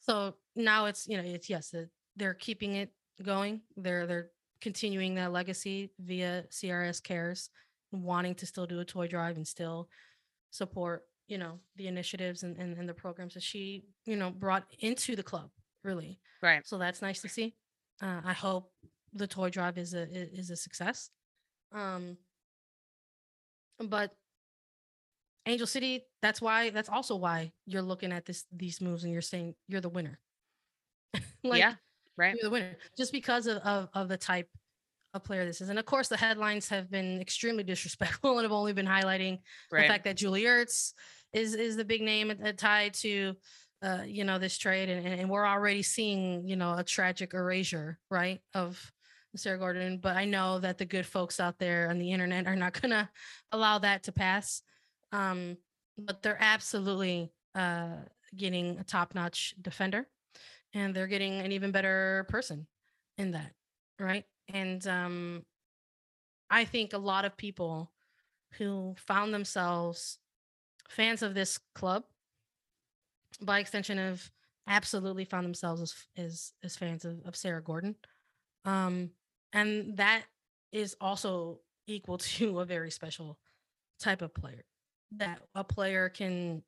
[0.00, 1.74] So now it's, you know, it's yes,
[2.16, 2.90] they're keeping it
[3.22, 3.60] going.
[3.76, 4.30] They're they're
[4.60, 7.50] continuing that legacy via CRS Cares,
[7.92, 9.88] wanting to still do a toy drive and still
[10.50, 14.64] support, you know, the initiatives and, and, and the programs that she, you know, brought
[14.80, 15.50] into the club,
[15.84, 16.18] really.
[16.42, 17.54] right So that's nice to see.
[18.02, 18.72] Uh, I hope
[19.12, 21.10] the toy drive is a is a success.
[21.72, 22.16] Um,
[23.78, 24.12] but
[25.46, 29.22] Angel City, that's why that's also why you're looking at this these moves and you're
[29.22, 30.18] saying you're the winner.
[31.42, 31.74] like yeah
[32.16, 34.48] right you're the winner just because of, of of the type
[35.14, 35.68] of player this is.
[35.68, 39.38] And of course the headlines have been extremely disrespectful and have only been highlighting
[39.70, 40.92] the fact that Julie Ertz
[41.32, 43.34] is is the big name tied to
[43.82, 47.98] uh, you know this trade, and, and we're already seeing you know a tragic erasure,
[48.10, 48.92] right, of
[49.36, 50.00] Sarah Gorden.
[50.00, 53.10] But I know that the good folks out there on the internet are not gonna
[53.52, 54.62] allow that to pass.
[55.12, 55.56] Um,
[55.98, 57.96] but they're absolutely uh,
[58.36, 60.06] getting a top-notch defender,
[60.72, 62.66] and they're getting an even better person
[63.18, 63.52] in that,
[63.98, 64.24] right?
[64.52, 65.44] And um,
[66.48, 67.92] I think a lot of people
[68.58, 70.18] who found themselves
[70.88, 72.04] fans of this club
[73.40, 74.30] by extension of
[74.66, 77.94] absolutely found themselves as as, as fans of, of sarah gorden
[78.64, 79.10] um
[79.52, 80.24] and that
[80.72, 83.38] is also equal to a very special
[84.00, 84.64] type of player
[85.16, 86.62] that a player can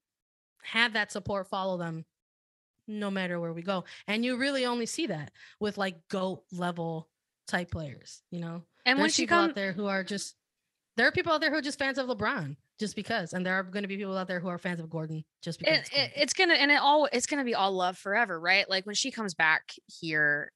[0.63, 2.05] have that support follow them
[2.89, 3.85] no matter where we go.
[4.07, 7.09] And you really only see that with like goat level
[7.49, 8.63] type players you know?
[8.85, 10.35] And when she people comes out there who are just
[10.97, 13.55] there are people out there who are just fans of LeBron just because, and there
[13.55, 15.75] are going to be people out there who are fans of Gorden just because.
[15.75, 18.69] it, it's it, it's gonna and it all it's gonna be all love forever right?
[18.69, 20.53] Like when she comes back here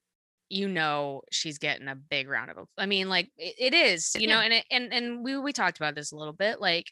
[0.48, 4.28] you know she's getting a big round of i mean like it, it is you
[4.28, 6.86] know and it, and and we we talked about this a little bit like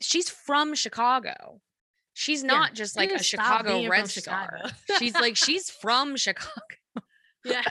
[0.00, 1.60] she's from chicago
[2.14, 2.48] she's Yeah.
[2.48, 4.74] not just like a chicago red star Chicago.
[4.98, 6.50] she's like she's from chicago
[7.44, 7.62] yeah.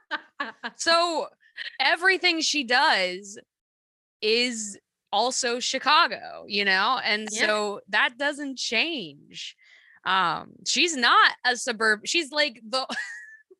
[0.76, 1.28] so
[1.80, 3.38] everything she does
[4.20, 4.78] is
[5.12, 7.46] also chicago you know and Yeah.
[7.46, 9.56] so that doesn't change
[10.04, 12.86] um she's not a suburb she's like the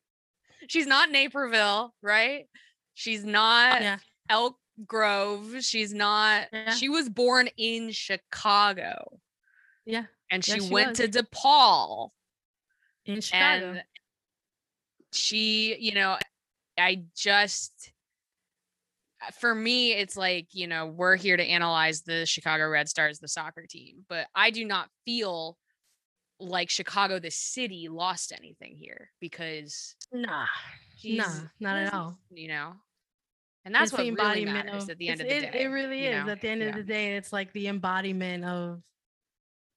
[0.68, 2.46] she's not naperville right
[2.94, 3.98] she's not yeah.
[4.28, 4.56] elk
[4.86, 6.70] grove she's not Yeah.
[6.74, 9.20] she was born in chicago
[9.84, 10.04] Yeah.
[10.30, 10.98] and she Yes, she went was.
[10.98, 12.10] to depaul
[13.04, 13.72] In Chicago.
[13.72, 13.82] and
[15.12, 16.16] she you know
[16.78, 17.92] i just
[19.38, 23.28] for me it's like you know we're here to analyze the chicago red stars the
[23.28, 25.58] soccer team but i do not feel
[26.40, 30.46] like chicago the city lost anything here because nah.
[30.96, 32.18] she's Nah, not at all.
[32.30, 32.72] you know
[33.64, 35.62] and that's what the really embodiment matters of- at the end of the it, day
[35.62, 36.24] It really is.
[36.26, 36.32] know?
[36.32, 36.68] At the end Yeah.
[36.68, 38.82] of the day, it's like the embodiment of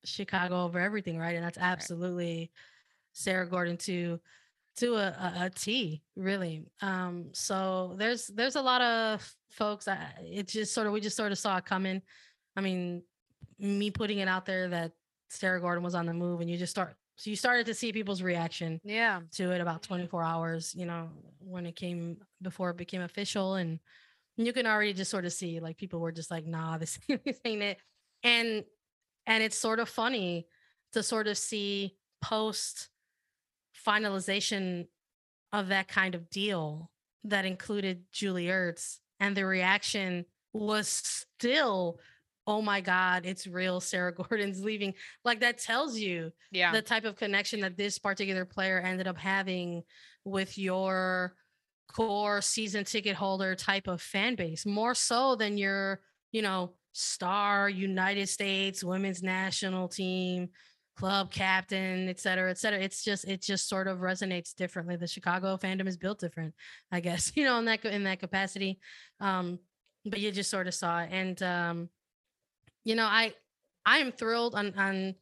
[0.03, 1.36] Chicago over everything, right?
[1.36, 2.51] And that's absolutely
[3.13, 4.19] Sarah Gorden to
[4.77, 6.65] to a, a, a T, really.
[6.81, 9.88] Um, so there's there's a lot of folks.
[9.88, 9.97] I,
[10.29, 12.01] it just sort of we just sort of saw it coming.
[12.57, 13.03] I mean,
[13.57, 14.91] me putting it out there that
[15.29, 17.91] Sarah Gorden was on the move, and you just start so you started to see
[17.93, 19.22] people's reaction Yeah.
[19.34, 21.09] to it about 24 hours, you know,
[21.39, 23.55] when it came before it became official.
[23.55, 23.80] And
[24.38, 26.99] you can already just sort of see like people were just like, nah, this,
[27.45, 27.78] ain't it.
[28.24, 28.63] And
[29.28, 30.47] and it's sort of funny
[30.93, 32.89] to sort of see post
[33.86, 34.88] finalization
[35.53, 36.91] of that kind of deal
[37.24, 41.99] that included Julie Ertz and the reaction was still,
[42.47, 43.79] oh my God, it's real.
[43.79, 44.93] Sarah Gorden's leaving.
[45.23, 46.71] Like that tells you Yeah.
[46.71, 49.83] the type of connection that this particular player ended up having
[50.23, 51.35] with your
[51.87, 57.69] core season ticket holder type of fan base, more so than your, you know, star
[57.69, 60.49] United States women's national team
[60.95, 62.79] club captain, et cetera, et cetera.
[62.79, 64.95] It's just it just sort of resonates differently.
[64.95, 66.53] The Chicago fandom is built different,
[66.91, 68.79] I guess, you know, in that in that capacity.
[69.19, 69.59] Um,
[70.05, 71.09] but you just sort of saw it.
[71.11, 71.89] And um,
[72.86, 73.33] you know, I
[73.86, 75.15] I am thrilled on on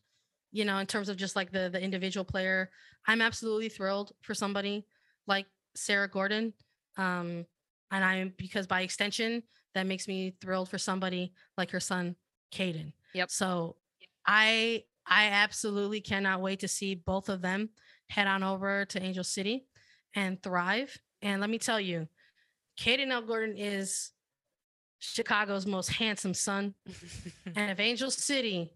[0.51, 2.70] you know, in terms of just like the the individual player.
[3.07, 4.86] I'm absolutely thrilled for somebody
[5.28, 6.53] like Sarah Gorden.
[6.97, 7.45] Um,
[7.91, 9.43] and I am because by extension,
[9.74, 12.16] that makes me thrilled for somebody like her son,
[12.53, 12.93] Caden.
[13.14, 13.32] Yep.
[13.32, 13.76] So
[14.26, 17.70] I I absolutely cannot wait to see both of them
[18.09, 19.66] head on over to Angel City
[20.16, 20.95] and thrive.
[21.22, 22.07] And let me tell you,
[22.80, 23.22] Caden L.
[23.22, 24.11] Gordon is
[25.04, 26.74] Chicago's most handsome son.
[27.56, 28.72] And if Angel City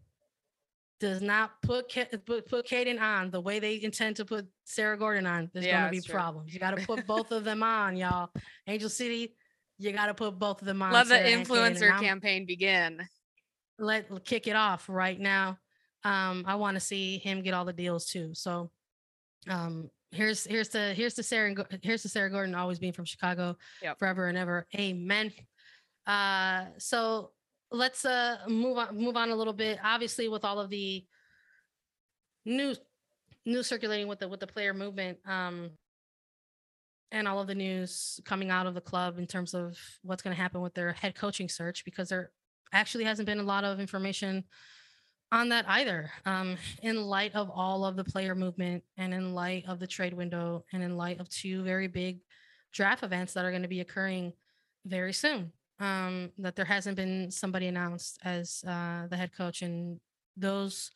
[1.00, 1.90] does not put
[2.26, 5.80] put, put Caden on the way they intend to put Sarah Gorden on, there's Yeah,
[5.80, 6.14] gonna be it's true.
[6.16, 6.54] problems.
[6.54, 8.30] You got to put both of them on, y'all.
[8.68, 9.36] Angel City,
[9.80, 10.92] you got to put both of them on.
[10.94, 13.08] Let the Sarah and influencer campaign begin.
[13.80, 15.58] let kick it off right now.
[16.04, 18.32] Um, I want to see him get all the deals too.
[18.34, 18.70] So,
[19.50, 23.56] um, here's here's the here's the Sarah here's the Sarah Gorden always being from Chicago
[23.82, 24.00] Yep.
[24.00, 24.68] forever and ever.
[24.76, 25.32] Amen.
[26.08, 27.32] Uh, so
[27.70, 29.78] let's uh move on move on a little bit.
[29.84, 31.06] Obviously, with all of the
[32.46, 32.80] news
[33.46, 35.70] news circulating with the with the player movement, um,
[37.12, 40.36] and all of the news coming out of the club in terms of what's going
[40.36, 42.32] to happen with their head coaching search, because there
[42.74, 44.44] actually hasn't been a lot of information
[45.32, 46.10] on that either.
[46.26, 50.14] Um, in light of all of the player movement and in light of the trade
[50.14, 52.20] window and in light of two very big
[52.74, 54.34] draft events that are going to be occurring
[54.86, 55.52] very soon.
[55.80, 60.00] Um, that there hasn't been somebody announced as uh, the head coach, and
[60.36, 60.92] those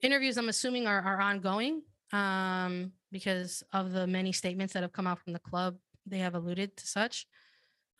[0.00, 1.82] interviews, I'm assuming, are, are ongoing
[2.12, 5.76] um, because of the many statements that have come out from the club.
[6.06, 7.26] They have alluded to such.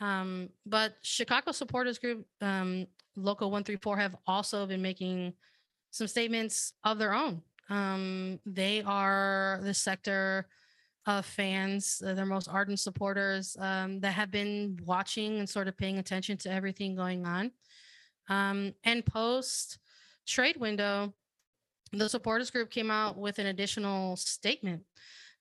[0.01, 2.87] Um, but Chicago Supporters Group, um,
[3.17, 5.35] Local 134, have also been making
[5.91, 7.43] some statements of their own.
[7.69, 10.49] Um, they are the sector
[11.07, 15.77] of fans, uh, their most ardent supporters um, that have been watching and sort of
[15.77, 17.51] paying attention to everything going on.
[18.29, 19.79] Um, and post
[20.27, 21.15] trade window,
[21.93, 24.83] the supporters group came out with an additional statement.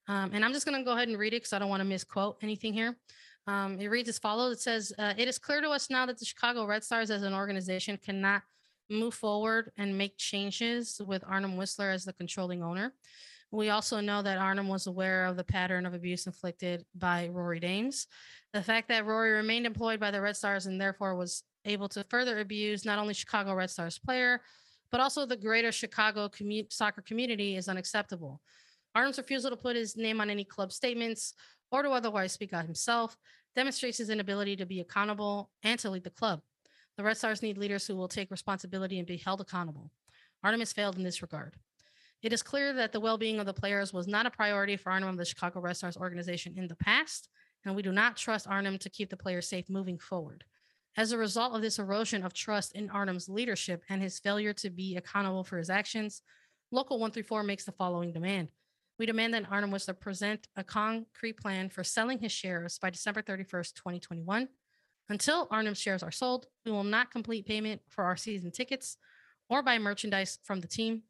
[0.08, 1.82] Um, and I'm just going to go ahead and read it because I don't want
[1.82, 2.98] to misquote anything here.
[3.46, 6.18] Um, it reads as follows It says, uh, It is clear to us now that
[6.18, 8.42] the Chicago Red Stars as an organization cannot
[8.90, 12.94] move forward and make changes with Arnim Whistler as the controlling owner.
[13.52, 17.60] We also know that Arnim was aware of the pattern of abuse inflicted by Rory
[17.60, 18.06] Dames.
[18.54, 22.06] The fact that Rory remained employed by the Red Stars and therefore was able to
[22.10, 24.42] further abuse not only Chicago Red Stars player,
[24.92, 28.42] but also the greater Chicago commu- soccer community is unacceptable.
[28.96, 31.34] Arnim's refusal to put his name on any club statements
[31.72, 33.18] or to otherwise speak out himself
[33.56, 36.42] demonstrates his inability to be accountable and to lead the club.
[36.98, 39.92] The Red Stars need leaders who will take responsibility and be held accountable.
[40.44, 41.56] Arnim has failed in this regard.
[42.22, 44.92] It is clear that the well being of the players was not a priority for
[44.92, 47.30] Arnim of the Chicago Red Stars organization in the past,
[47.64, 50.44] and we do not trust Arnim to keep the players safe moving forward.
[50.98, 54.70] As a result of this erosion of trust in Arnim's leadership and his failure to
[54.70, 56.22] be accountable for his actions,
[56.72, 58.50] Local 134 makes the following demand.
[59.00, 63.22] We demand that Arnim Whistler present a concrete plan for selling his shares by December
[63.22, 64.50] 31st, 2021.
[65.08, 68.98] Until Arnim's shares are sold, we will not complete payment for our season tickets
[69.50, 71.04] or buy merchandise from the team.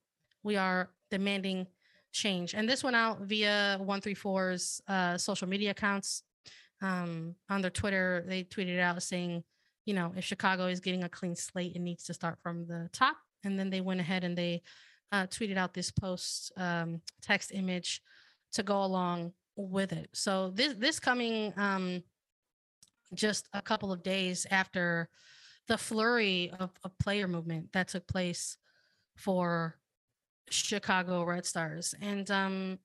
[0.43, 1.67] We are demanding
[2.11, 2.53] change.
[2.53, 6.23] And this went out via 134's uh, social media accounts.
[6.81, 9.43] Um, on their Twitter, they tweeted out saying,
[9.85, 12.89] you know, if Chicago is getting a clean slate, it needs to start from the
[12.93, 13.17] top.
[13.43, 14.61] And then they went ahead and they
[15.11, 18.01] uh, tweeted out this post um, text image
[18.53, 20.09] to go along with it.
[20.13, 22.03] So this this coming um,
[23.13, 25.09] just a couple of days after
[25.67, 28.57] the flurry of, of player movement that took place
[29.15, 29.78] for
[30.51, 32.79] Chicago Red Stars, and um,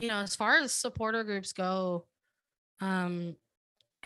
[0.00, 2.06] you know, as far as supporter groups go,
[2.80, 3.36] um,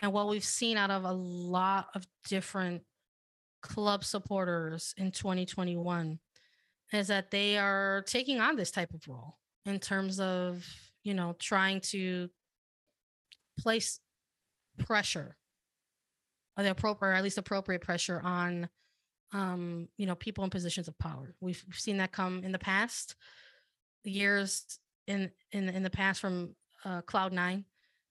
[0.01, 2.83] and what we've seen out of a lot of different
[3.61, 6.19] club supporters in 2021
[6.93, 10.65] is that they are taking on this type of role in terms of
[11.03, 12.29] you know trying to
[13.59, 13.99] place
[14.79, 15.37] pressure
[16.57, 18.67] or the appropriate or at least appropriate pressure on
[19.33, 21.33] um you know people in positions of power.
[21.39, 23.15] We've, seen that come in the past
[24.03, 27.65] years in in in the past from uh, cloud nine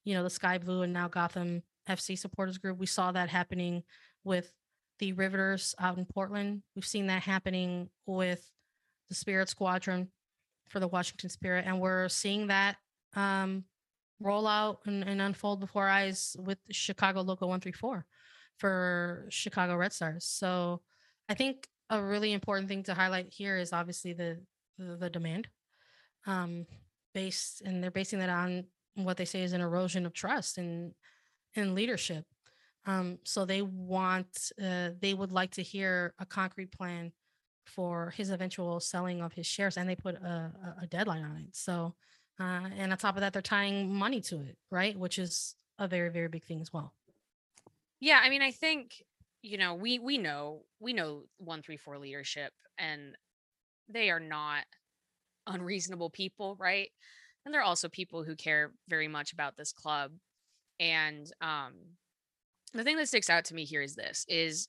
[0.05, 2.79] you know the sky blue and now gotham fc supporters group.
[2.79, 3.83] We saw that happening
[4.25, 4.53] with
[4.99, 6.63] the riveters out in portland.
[6.75, 8.49] We've seen that happening with
[9.09, 10.09] the spirit squadron
[10.69, 12.77] for the washington spirit and we're seeing that
[13.15, 13.65] um
[14.21, 18.07] roll out and, and unfold before eyes with chicago local 134
[18.61, 20.25] for chicago red stars.
[20.25, 20.83] So
[21.31, 24.39] i think a really important thing to highlight here is obviously the
[24.79, 25.49] the, the demand
[26.27, 26.67] um
[27.15, 28.65] based and they're basing that on
[28.95, 30.95] what they say is an erosion of trust in
[31.55, 32.25] in leadership.
[32.87, 37.13] Um so they want uh, they would like to hear a concrete plan
[37.67, 41.57] for his eventual selling of his shares and they put a- a deadline on it.
[41.57, 41.95] So
[42.39, 44.97] uh, and on top of that they're tying money to it right?
[44.97, 46.95] Which is a very very big thing as well.
[48.01, 49.03] Yeah, I mean, I think
[49.43, 53.17] you know we we know we know one three four leadership, and
[53.89, 54.65] they are not
[55.47, 56.91] unreasonable people, right?
[57.45, 60.13] And they're also people who care very much about this club.
[60.79, 61.75] And um,
[62.73, 64.69] the thing that sticks out to me here is this: is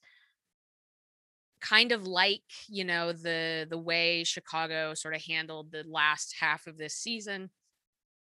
[1.61, 6.67] kind of like you know the the way Chicago sort of handled the last half
[6.67, 7.49] of this season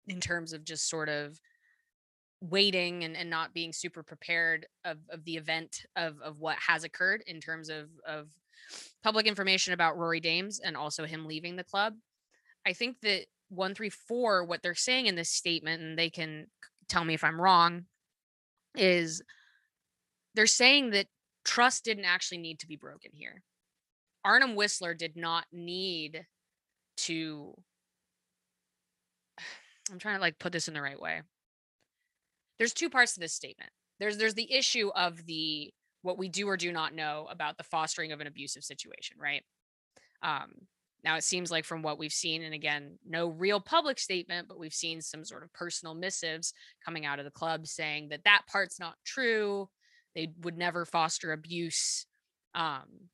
[0.07, 1.39] in terms of just sort of
[2.49, 6.83] waiting and, and not being super prepared of, of the event of, of what has
[6.83, 8.27] occurred in terms of, of
[9.03, 11.95] public information about Rory Dames and also him leaving the club.
[12.65, 16.47] I think that 134, what they're saying in this statement, and they can
[16.87, 17.85] tell me if I'm wrong,
[18.75, 19.21] is
[20.33, 21.07] they're saying that
[21.43, 23.43] trust didn't actually need to be broken here.
[24.23, 26.25] Arnim Whistler did not need
[26.97, 27.53] to.
[29.91, 31.21] I'm trying to like put this in the right way
[32.58, 33.72] there's two parts to this statement.
[33.99, 37.64] There's there's the issue of the what we do or do not know about the
[37.64, 39.43] fostering of an abusive situation, right?
[40.22, 40.51] Um,
[41.03, 44.60] now it seems like from what we've seen, and again, no real public statement, but
[44.60, 46.53] we've seen some sort of personal missives
[46.84, 49.70] coming out of the club saying that that part's not true.
[50.16, 52.06] They would never foster abuse.
[52.53, 53.10] Um,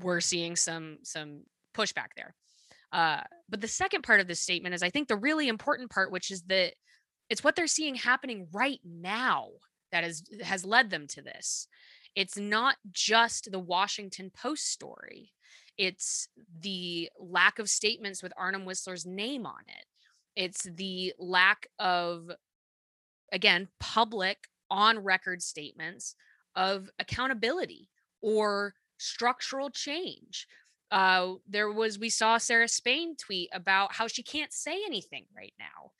[0.00, 1.42] we're seeing some some
[1.76, 2.34] pushback there.
[2.92, 6.12] Uh, but the second part of this statement is, I think, the really important part,
[6.12, 6.74] which is that
[7.28, 9.48] it's what they're seeing happening right now
[9.92, 11.68] that has has led them to this.
[12.14, 15.32] It's not just the washington post story.
[15.78, 16.28] It's
[16.60, 19.86] the lack of statements with arnim whistler's name on it.
[20.36, 22.30] It's the lack of
[23.32, 26.14] again public on record statements
[26.54, 27.88] of accountability
[28.22, 30.46] or structural change.
[30.90, 35.54] Uh there was we saw sarah spain tweet about how she can't say anything right
[35.58, 35.90] now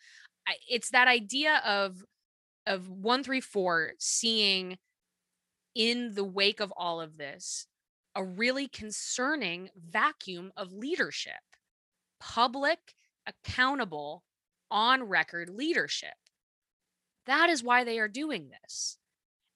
[0.69, 2.05] it's that idea of
[2.67, 4.77] of 134 seeing
[5.75, 7.67] in the wake of all of this
[8.15, 11.35] a really concerning vacuum of leadership
[12.19, 12.79] public
[13.27, 14.25] accountable
[14.71, 16.15] on record leadership.
[17.27, 18.99] That is why they are doing this.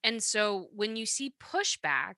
[0.02, 2.14] And so when you see pushback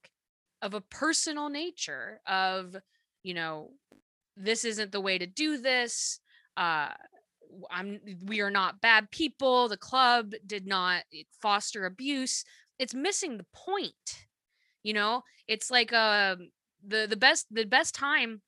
[0.60, 2.76] of a personal nature of
[3.22, 3.70] you know
[4.36, 6.20] this isn't the way to do this
[6.56, 6.88] uh
[7.70, 9.68] I'm we are not bad people.
[9.68, 12.44] The club did not eh, foster abuse.
[12.78, 14.26] It's missing the point.
[14.82, 16.50] You know, it's like um
[16.86, 18.42] the the best the best time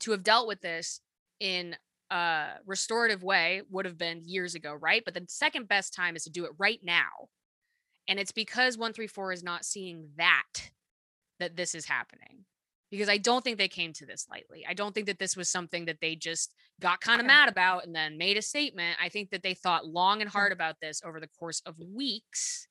[0.00, 1.00] to have dealt with this
[1.40, 1.76] in
[2.10, 5.02] a restorative way would have been years ago, right?
[5.04, 7.28] But the second best time is to do it right now.
[8.08, 10.70] And it's because 134 is not seeing that
[11.38, 12.44] that this is happening.
[12.90, 14.64] Because I don't think they came to this lightly.
[14.68, 17.84] I don't think that this was something that they just got kind of mad about
[17.84, 18.96] and then made a statement.
[19.02, 22.68] I think that they thought long and hard about this over the course of weeks.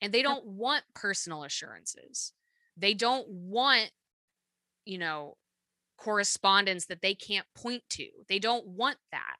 [0.00, 2.32] And they don't want personal assurances.
[2.76, 3.90] They don't want,
[4.84, 5.36] you know,
[5.98, 8.08] correspondence that they can't point to.
[8.28, 9.36] They don't want that.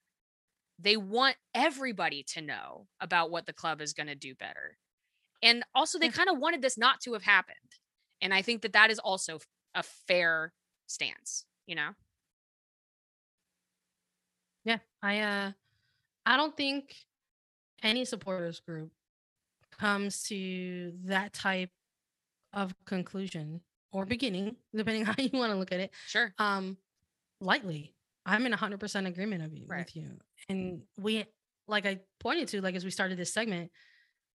[0.78, 4.76] They want everybody to know about what the club is going to do better.
[5.42, 7.56] And also, they kind of wanted this not to have happened.
[8.20, 9.40] And I think that that is also
[9.74, 10.52] a fair
[10.86, 11.90] stance, you know?
[14.64, 15.52] Yeah, I uh
[16.26, 16.94] I don't think
[17.82, 18.92] any supporters group
[19.78, 21.70] comes to that type
[22.52, 23.62] of conclusion
[23.92, 26.32] or beginning, depending how you want to look at it, Sure.
[26.38, 26.78] um
[27.40, 27.94] lightly.
[28.26, 29.80] I'm in 100% agreement of you Right.
[29.80, 30.18] with you.
[30.48, 31.24] And we
[31.68, 33.70] like I pointed to like as we started this segment,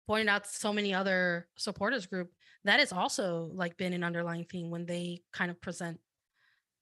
[0.08, 2.32] pointed out so many other supporters group
[2.68, 6.00] that is also like been an underlying theme when they kind of present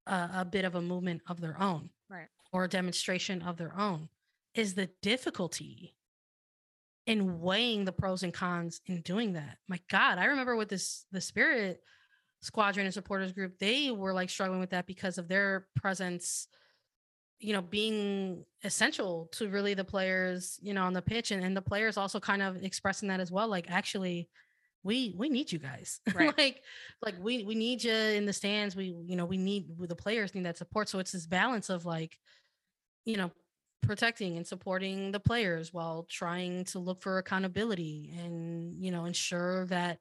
[0.07, 2.27] a, a bit of a movement of their own Right.
[2.53, 4.09] or a demonstration of their own
[4.53, 5.95] is the difficulty
[7.07, 11.05] in weighing the pros and cons in doing that my god i remember with this
[11.11, 11.81] the spirit
[12.41, 16.47] squadron and supporters group they were like struggling with that because of their presence
[17.39, 21.55] you know being essential to really the players you know on the pitch and, and
[21.55, 24.27] the players also kind of expressing that as well like actually
[24.85, 25.99] we we need you guys.
[26.15, 26.37] Right.
[26.37, 26.61] like
[27.01, 28.75] like we we need you in the stands.
[28.75, 30.87] We you know we need the players need that support.
[30.87, 32.17] So it's this balance of like
[33.03, 33.31] you know
[33.81, 39.65] protecting and supporting the players while trying to look for accountability and you know ensure
[39.65, 39.97] that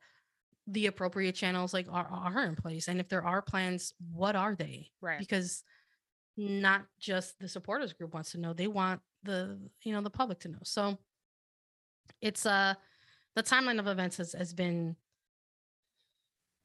[0.66, 2.88] the appropriate channels like are, are in place.
[2.88, 4.90] And if there are plans what are they?
[5.00, 5.18] Right.
[5.18, 5.64] because
[6.36, 8.52] not just the supporters group wants to know.
[8.52, 10.58] They want the you know the public to know.
[10.62, 10.98] So
[12.20, 12.74] it's uh
[13.36, 14.96] the timeline of events has, has been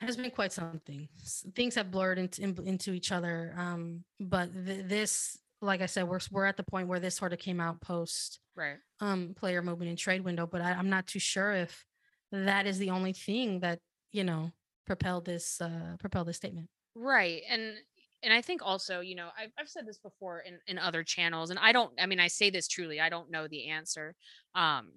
[0.01, 1.09] has been quite something
[1.55, 6.07] things have blurred into in- into each other um but th- this like i said
[6.07, 8.77] we're we're at the point where this sort of came out post Right.
[9.01, 11.85] um player movement and trade window but I, i'm not too sure if
[12.31, 13.79] that is the only thing that
[14.11, 14.51] you know
[14.85, 17.43] propelled this uh propelled this statement Right.
[17.47, 17.75] And
[18.23, 21.49] and I think also, you know, I've, I've said this before in, in other channels,
[21.51, 24.15] and I don't, I mean, I say this truly, I don't know the answer.
[24.55, 24.91] Um,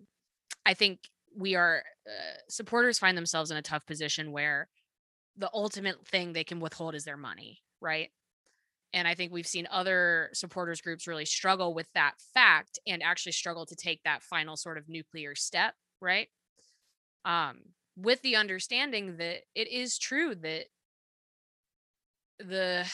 [0.67, 0.99] I think
[1.37, 4.69] we are, uh, supporters find themselves in a tough position where
[5.37, 8.11] the ultimate thing they can withhold is their money, right?
[8.93, 13.33] And I think we've seen other supporters groups really struggle with that fact and actually
[13.33, 16.29] struggle to take that final sort of nuclear step, right?
[17.25, 17.61] Um,
[17.97, 20.67] with the understanding that it is true that
[22.39, 22.87] the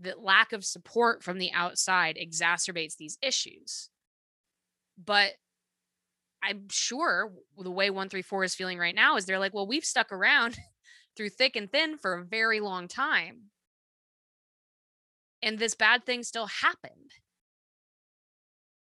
[0.00, 3.90] that lack of support from the outside exacerbates these issues.
[5.02, 5.32] But
[6.42, 10.12] I'm sure the way 134 is feeling right now is they're like, well, we've stuck
[10.12, 10.58] around
[11.16, 13.50] through thick and thin for a very long time.
[15.42, 17.12] And this bad thing still happened.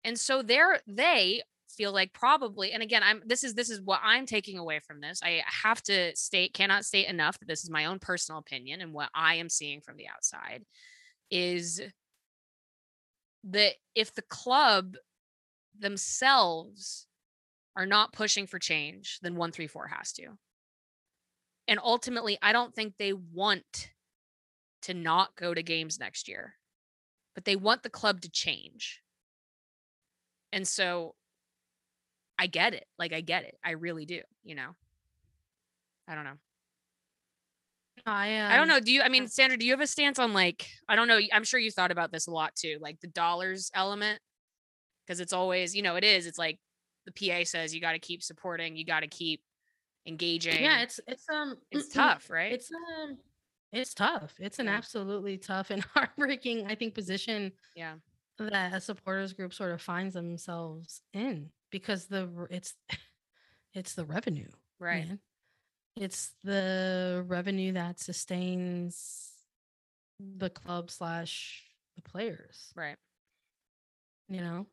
[0.04, 4.00] And so they're they feel like probably and again i'm this is this is what
[4.02, 7.70] i'm taking away from this i have to state cannot state enough that this is
[7.70, 10.64] my own personal opinion and what i am seeing from the outside
[11.30, 11.80] is
[13.44, 14.96] that if the club
[15.78, 17.06] themselves
[17.76, 20.26] are not pushing for change then 134 has to
[21.68, 23.90] and ultimately i don't think they want
[24.82, 26.54] to not go to games next year
[27.34, 29.02] but they want the club to change
[30.52, 31.14] and so
[32.40, 32.86] I get it.
[32.98, 33.58] Like I get it.
[33.62, 34.70] I really do, you know.
[36.08, 36.38] I don't know.
[38.06, 38.80] i um, I don't know.
[38.80, 41.20] Do you I mean, Sandra, do you have a stance on like I don't know,
[41.34, 44.20] I'm sure you thought about this a lot too, like the dollars element
[45.06, 46.26] because it's always, you know, it is.
[46.26, 46.58] It's like
[47.12, 49.42] the PA says you got to keep supporting, you got to keep
[50.06, 50.62] engaging.
[50.62, 52.52] yeah it's it's um it's tough, right?
[52.52, 53.18] it's um
[53.72, 57.94] it's tough it's an absolutely tough and heartbreaking i think position yeah.
[58.38, 62.74] that a supporters group sort of finds themselves in because the it's
[63.74, 64.48] it's the revenue
[64.80, 65.06] Right.
[65.06, 65.18] man.
[65.96, 69.30] it's the revenue that sustains
[70.18, 71.62] the club slash
[71.94, 72.96] the players Right.
[74.28, 74.66] you know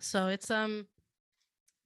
[0.00, 0.86] so it's um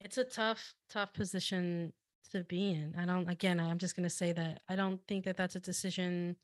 [0.01, 1.93] it's a tough tough position
[2.31, 5.25] to be in i don't again i'm just going to say that i don't think
[5.25, 6.35] that that's a decision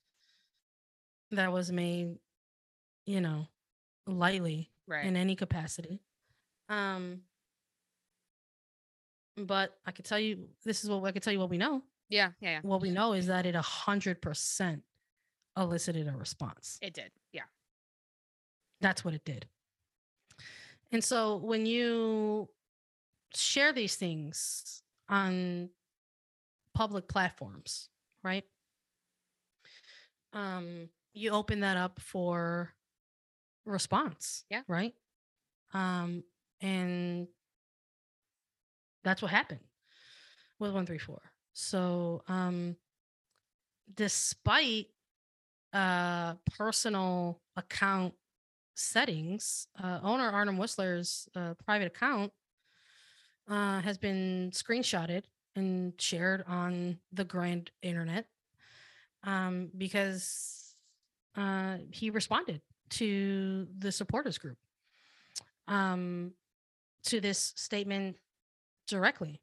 [1.31, 2.15] that was made
[3.05, 3.47] you know
[4.07, 5.05] lightly Right.
[5.05, 5.99] in any capacity
[6.69, 7.21] um
[9.37, 11.81] but i could tell you this is what i could tell you what we know
[12.07, 12.59] yeah, yeah, yeah.
[12.61, 14.83] what we know is that it a hundred percent
[15.57, 17.09] elicited a response It did.
[17.33, 17.41] Yeah.
[18.79, 19.47] that's what it did.
[20.91, 22.47] And so when you
[23.35, 25.69] share these things on
[26.73, 27.89] public platforms,
[28.23, 28.43] right?
[30.33, 32.73] Um, you open that up for
[33.65, 34.43] response.
[34.49, 34.61] Yeah.
[34.67, 34.93] Right.
[35.73, 36.23] Um,
[36.61, 37.27] and
[39.03, 39.61] that's what happened
[40.59, 41.21] with 134.
[41.53, 42.75] So um
[43.93, 44.87] despite
[45.73, 48.13] uh personal account
[48.75, 52.31] settings, uh, owner Arnim Whistler's uh, private account
[53.47, 55.23] uh, has been screenshotted
[55.55, 58.25] and shared on the grand internet
[59.23, 60.75] um, because
[61.35, 64.57] uh, he responded to the supporters group
[65.67, 66.31] um,
[67.03, 68.17] to this statement
[68.87, 69.41] directly.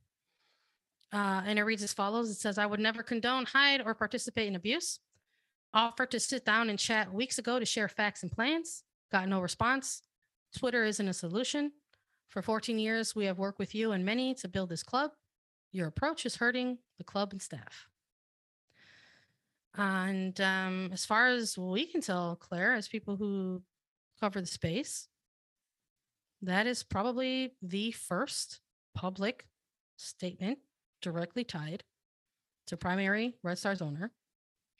[1.12, 4.48] Uh, and it reads as follows It says, I would never condone, hide, or participate
[4.48, 4.98] in abuse.
[5.74, 8.84] Offered to sit down and chat weeks ago to share facts and plans.
[9.11, 10.03] Got no response.
[10.57, 11.72] Twitter isn't a solution.
[12.33, 15.11] For 14 years, we have worked with you and many to build this club.
[15.70, 17.89] Your approach is hurting the club and staff.
[19.74, 23.62] And um, as far as we can tell, Claire, as people who
[24.18, 25.09] cover the space,
[26.41, 28.61] that is probably the first
[28.95, 29.45] public
[29.99, 30.59] statement
[31.03, 31.85] directly tied
[32.66, 34.11] to primary Red Stars owner,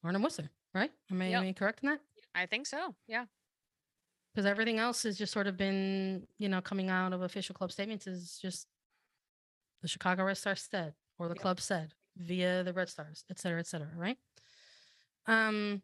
[0.03, 0.91] Arnim Whistler, right?
[1.11, 1.43] Am I, Yep.
[1.43, 2.01] am I correct in that?
[2.35, 2.95] I think so.
[3.07, 3.27] Yeah.
[4.35, 7.71] Because everything else has just sort of been, you know, coming out of official club
[7.71, 8.67] statements is just
[9.83, 11.43] the Chicago Red Stars said, or the Yep.
[11.43, 14.17] club said via the Red Stars, et cetera, et cetera, right?
[15.27, 15.83] Um,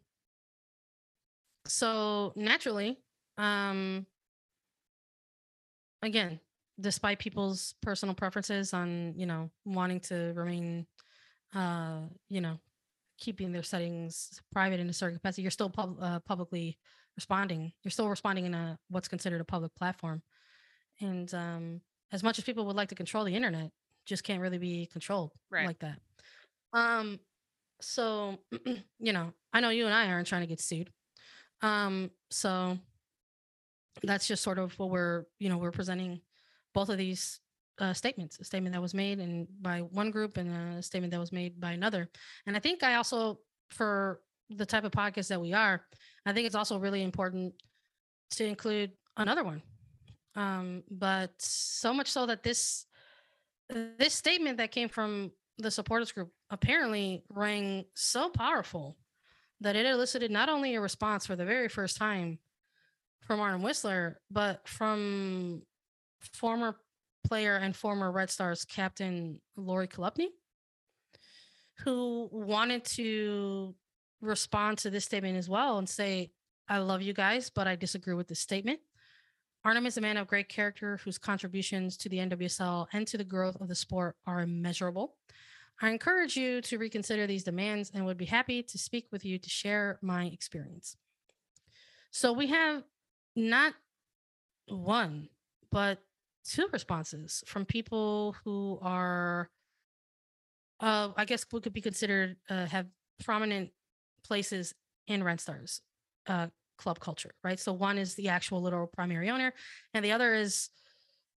[1.67, 2.97] so naturally,
[3.37, 4.07] um,
[6.01, 6.39] again,
[6.79, 10.87] despite people's personal preferences on, you know, wanting to remain,
[11.53, 12.59] uh, you know,
[13.17, 16.77] keeping their settings private in a certain capacity, you're still pub- uh, publicly
[17.19, 17.73] responding.
[17.83, 20.21] You're still responding in a what's considered a public platform.
[21.01, 21.81] And um,
[22.13, 23.71] as much as people would like to control the internet,
[24.05, 25.67] just can't really be controlled Right.
[25.67, 25.99] like that.
[26.71, 27.19] Um,
[27.81, 28.39] so
[28.99, 30.89] you know, I know you and I aren't trying to get sued.
[31.61, 32.77] Um, so
[34.03, 36.21] that's just sort of what we're, you know, we're presenting
[36.73, 37.41] both of these
[37.79, 41.19] uh, statements, a statement that was made and by one group and a statement that
[41.19, 42.07] was made by another.
[42.45, 43.39] And I think I also,
[43.71, 45.81] for the type of podcast that we are,
[46.25, 47.53] I think it's also really important
[48.31, 49.61] to include another one.
[50.35, 52.85] Um, but so much so that this
[53.69, 58.97] this statement that came from the supporters group apparently rang so powerful
[59.61, 62.39] that it elicited not only a response for the very first time
[63.21, 65.61] from Arnim Whistler, but from
[66.33, 66.77] former
[67.27, 70.27] player and former Red Stars captain Lori Chalupny,
[71.79, 73.75] who wanted to
[74.21, 76.31] respond to this statement as well and say,
[76.67, 78.79] I love you guys, but I disagree with this statement.
[79.65, 83.23] Arnim is a man of great character whose contributions to the NWSL and to the
[83.23, 85.15] growth of the sport are immeasurable.
[85.81, 89.37] I encourage you to reconsider these demands and would be happy to speak with you
[89.37, 90.95] to share my experience.
[92.11, 92.83] So we have
[93.35, 93.73] not
[94.67, 95.29] one,
[95.71, 95.99] but
[96.45, 99.49] two responses from people who are,
[100.79, 102.87] uh, I guess, what could be considered uh, have
[103.23, 103.71] prominent
[104.23, 104.73] places
[105.07, 105.81] in Red Stars
[106.27, 106.47] uh,
[106.77, 107.59] club culture, right?
[107.59, 109.53] So one is the actual literal primary owner,
[109.93, 110.69] and the other is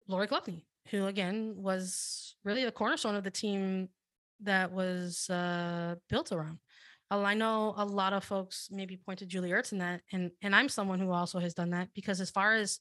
[0.08, 3.88] Lori Chalupny, who again was really the cornerstone of the team
[4.40, 6.58] that was uh, built around.
[7.10, 10.54] I know a lot of folks maybe point to Julie Ertz in that, and and
[10.54, 12.78] I'm someone who also has done that because as far as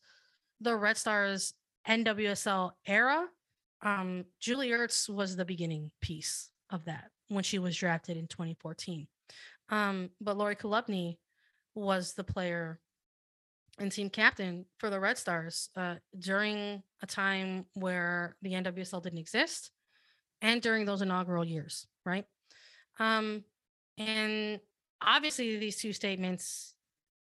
[0.62, 1.54] the Red Stars
[1.88, 3.26] NWSL era,
[3.82, 9.08] um, Julie Ertz was the beginning piece of that when she was drafted in 2014.
[9.70, 11.17] Um, but Lori Chalupny
[11.76, 12.80] was the player
[13.78, 19.20] and team captain for the Red Stars uh, during a time where the NWSL didn't
[19.20, 19.72] exist
[20.41, 22.26] and during those inaugural years, right?
[22.99, 23.43] Um,
[23.97, 24.59] and
[25.01, 26.74] obviously, these two statements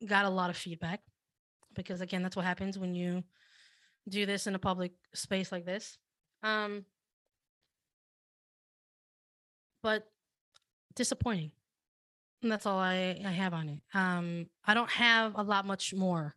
[0.06, 1.00] got a lot of feedback
[1.74, 3.22] because, again, that's what happens when you
[4.08, 5.98] do this in a public space like this.
[6.42, 6.84] Um,
[9.82, 10.06] but
[10.94, 11.52] disappointing.
[12.42, 13.80] And that's all I, I have on it.
[13.94, 16.36] Um, I don't have a lot much more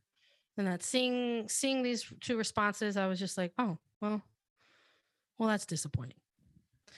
[0.56, 0.84] than that.
[0.84, 4.24] Seeing seeing these two responses, I was just like, oh, well,
[5.38, 6.18] well, that's disappointing.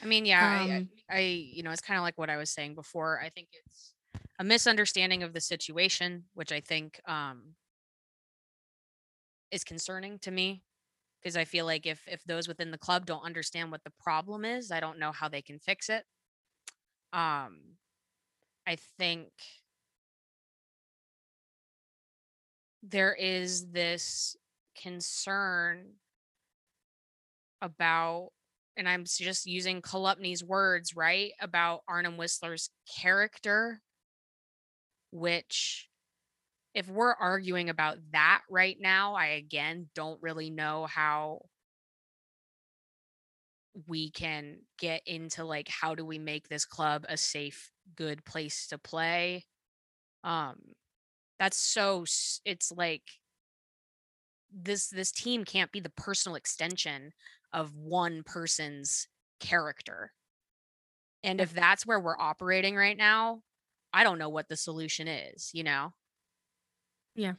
[0.02, 2.38] I mean, yeah, I- I, Um, I, you know, it's kind of like what I
[2.38, 3.20] was saying before.
[3.22, 3.94] I think it's
[4.40, 7.56] a misunderstanding of the situation, which I think um,
[9.52, 10.64] is concerning to me
[11.22, 14.46] because I feel like if if those within the club don't understand what the problem
[14.46, 16.06] is, I don't know how they can fix it.
[17.14, 17.78] Um,
[18.68, 19.32] I think
[22.84, 24.36] there is this
[24.76, 25.94] concern
[27.62, 28.30] about
[28.78, 31.34] and I'm just using Chalupny's words, right?
[31.42, 32.70] About Arnim Whistler's
[33.02, 33.82] character,
[35.12, 35.90] which
[36.74, 41.44] if we're arguing about that right now, I again don't really know how
[43.88, 48.68] we can get into like how do we make this club a safe, good place
[48.68, 49.46] to play.
[50.24, 50.56] Um
[51.40, 52.06] that's so
[52.46, 53.04] it's like
[54.52, 57.12] this this team can't be the personal extension
[57.54, 59.08] of one person's
[59.40, 60.12] character.
[61.24, 63.42] And if that's where we're operating right now,
[63.94, 65.94] I don't know what the solution is, you know?
[67.16, 67.34] Yeah.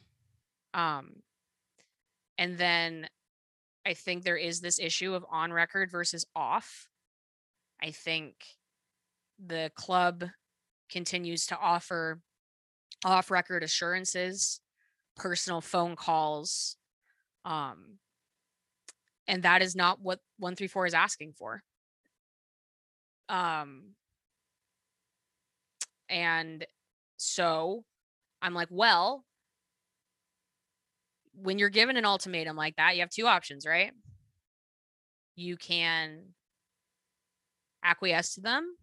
[0.75, 1.23] Um
[2.39, 3.09] and then
[3.85, 6.89] I think there is this issue of on record versus off.
[7.83, 8.35] I think
[9.45, 10.25] the club
[10.93, 12.21] continues to offer
[13.05, 14.61] off record assurances,
[15.17, 16.77] personal phone calls,
[17.45, 17.99] um,
[19.27, 21.63] and that is not what 134 is asking for.
[23.29, 23.95] Um,
[26.09, 26.67] and
[27.17, 27.85] so
[28.43, 29.25] I'm like, well,
[31.35, 33.93] when you're given an ultimatum like that, you have two options, right?
[35.35, 36.35] You can
[37.83, 38.77] acquiesce to them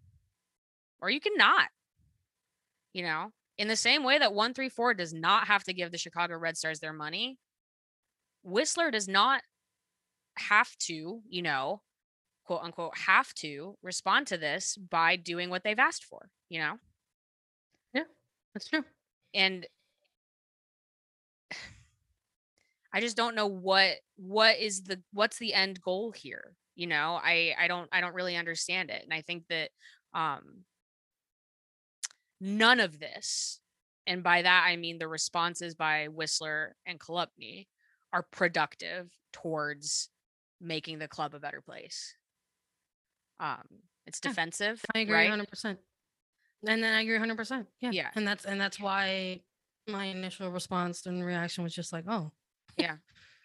[0.99, 1.67] or you can not.
[2.93, 6.37] You know, in the same way that 134 does not have to give the Chicago
[6.37, 7.37] Red Stars their money,
[8.43, 9.41] Whistler does not
[10.37, 11.81] have to, you know,
[12.45, 16.77] quote unquote, have to respond to this by doing what they've asked for, you know?
[17.93, 18.03] Yeah,
[18.53, 18.83] that's true.
[19.33, 19.67] And
[22.93, 26.55] I just don't know what what is the what's the end goal here.
[26.75, 29.03] You know, I I don't I don't really understand it.
[29.03, 29.69] And I think that
[30.13, 30.63] um
[32.41, 33.59] none of this,
[34.07, 37.67] and by that I mean the responses by Whistler and Chalupny
[38.13, 40.09] are productive towards
[40.59, 42.13] making the club a better place.
[43.39, 43.63] Um
[44.05, 44.81] it's Yeah, defensive.
[44.95, 45.29] I agree right?
[45.29, 45.79] hundred percent.
[46.67, 47.67] And then I agree hundred percent.
[47.79, 47.91] Yeah.
[47.91, 48.09] Yeah.
[48.15, 49.41] And that's and that's why
[49.87, 52.31] my initial response and reaction was just like, oh,
[52.77, 52.97] yeah.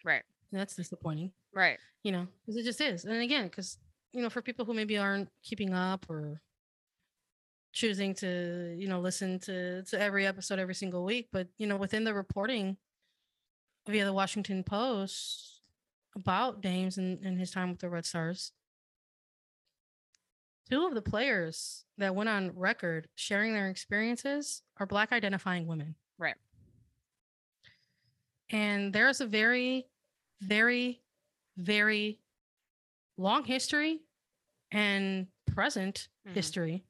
[0.03, 0.23] Right.
[0.51, 1.31] that's disappointing.
[1.53, 1.79] Right.
[2.03, 3.05] You know, because it just is.
[3.05, 3.77] And again, because
[4.13, 6.41] you know, for people who maybe aren't keeping up or
[7.75, 11.75] choosing to, you know, listen to to every episode every single week, but you know,
[11.75, 12.77] within the reporting
[13.87, 15.61] via the Washington Post
[16.15, 18.53] about Dames and, and his time with the Red Stars,
[20.69, 25.95] two of the players that went on record sharing their experiences are black identifying women.
[26.17, 26.35] Right.
[28.49, 29.85] And there's a very,
[30.39, 31.01] very,
[31.57, 32.19] very
[33.17, 33.99] long history
[34.71, 36.33] and present Mhm.
[36.33, 36.85] history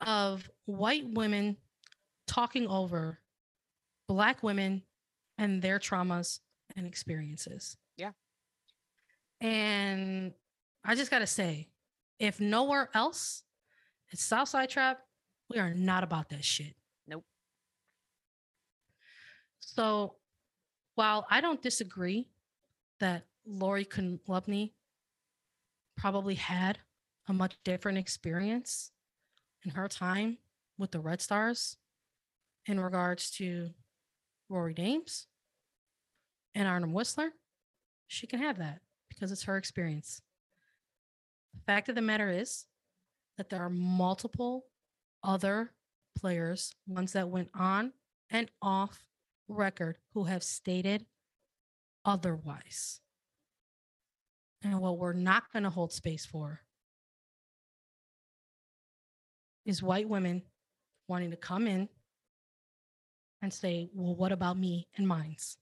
[0.00, 1.56] of white women
[2.26, 3.20] talking over
[4.08, 4.82] black women
[5.38, 6.40] and their traumas
[6.76, 7.76] and experiences.
[7.96, 8.12] Yeah.
[9.40, 10.32] And
[10.84, 11.68] I just got to say,
[12.18, 13.42] if nowhere else,
[14.10, 15.00] it's Southside Trap,
[15.48, 16.74] we are not about that shit.
[17.06, 17.24] Nope.
[19.60, 20.16] So
[20.94, 22.28] while I don't disagree
[23.00, 24.72] that Lori Chalupny
[25.96, 26.78] probably had
[27.28, 28.90] a much different experience
[29.64, 30.38] in her time
[30.78, 31.76] with the Red Stars
[32.66, 33.70] in regards to
[34.48, 35.26] Rory Dames
[36.54, 37.30] and Arnim Whistler,
[38.06, 40.22] she can have that because it's her experience.
[41.54, 42.66] The fact of the matter is
[43.36, 44.64] that there are multiple
[45.22, 45.72] other
[46.16, 47.92] players, ones that went on
[48.30, 49.04] and off
[49.48, 51.06] record, who have stated
[52.04, 53.00] otherwise.
[54.62, 56.60] And what we're not going to hold space for
[59.64, 60.42] is white women
[61.08, 61.88] wanting to come in
[63.42, 65.56] and say, well, what about me and mines?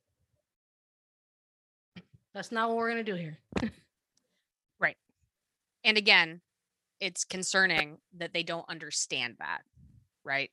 [2.34, 3.38] That's not what we're going to do here.
[4.80, 4.96] Right.
[5.82, 6.40] And again,
[7.01, 9.62] it's concerning that they don't understand that.
[10.24, 10.51] Right.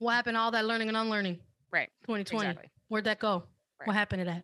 [0.00, 1.38] What happened to all that learning and unlearning?
[1.70, 1.90] Right.
[2.06, 2.48] 2020.
[2.48, 2.70] Exactly.
[2.88, 3.44] Where'd that go?
[3.78, 3.86] Right.
[3.86, 4.42] What happened to that?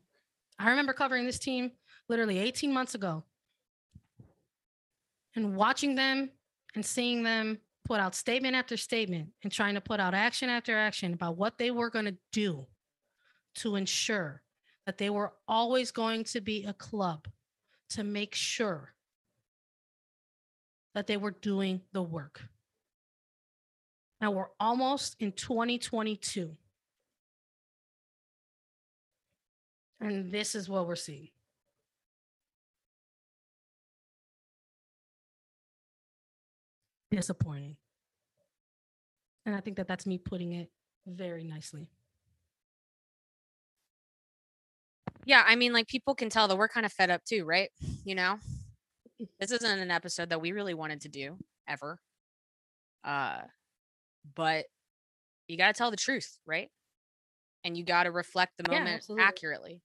[0.59, 1.73] I remember covering this team
[2.09, 3.25] literally 18 months ago
[5.35, 6.31] and watching them
[6.75, 10.77] and seeing them put out statement after statement and trying to put out action after
[10.77, 12.67] action about what they were going to do
[13.57, 14.43] to ensure
[14.87, 17.27] that they were always going to be a club
[17.91, 18.95] to make sure
[20.95, 22.43] that they were doing the work.
[24.21, 26.57] Now we're almost in 2022.
[30.01, 31.29] And this is what we're seeing.
[37.15, 37.77] Disappointing.
[39.47, 40.71] And I think that that's me putting it
[41.07, 41.91] very nicely.
[45.27, 47.71] Yeah, I mean, like people can tell that we're kind of fed up too, right?
[48.05, 48.39] You know,
[49.41, 51.39] this isn't an episode that we really wanted to do
[51.69, 51.99] ever.
[53.05, 53.43] Uh,
[54.35, 54.67] but
[55.49, 56.71] you got to tell the truth, right?
[57.65, 59.25] And you got to reflect the moment absolutely.
[59.25, 59.83] accurately.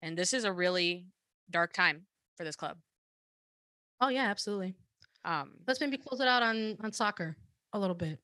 [0.00, 1.06] And this is a really
[1.50, 2.06] dark time
[2.36, 2.78] for this club.
[4.00, 4.74] Oh yeah, absolutely.
[5.24, 7.36] Um, Let's maybe close it out on on soccer
[7.72, 8.18] a little bit.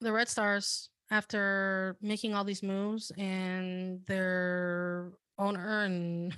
[0.00, 6.36] The Red Stars, after making all these moves and their owner and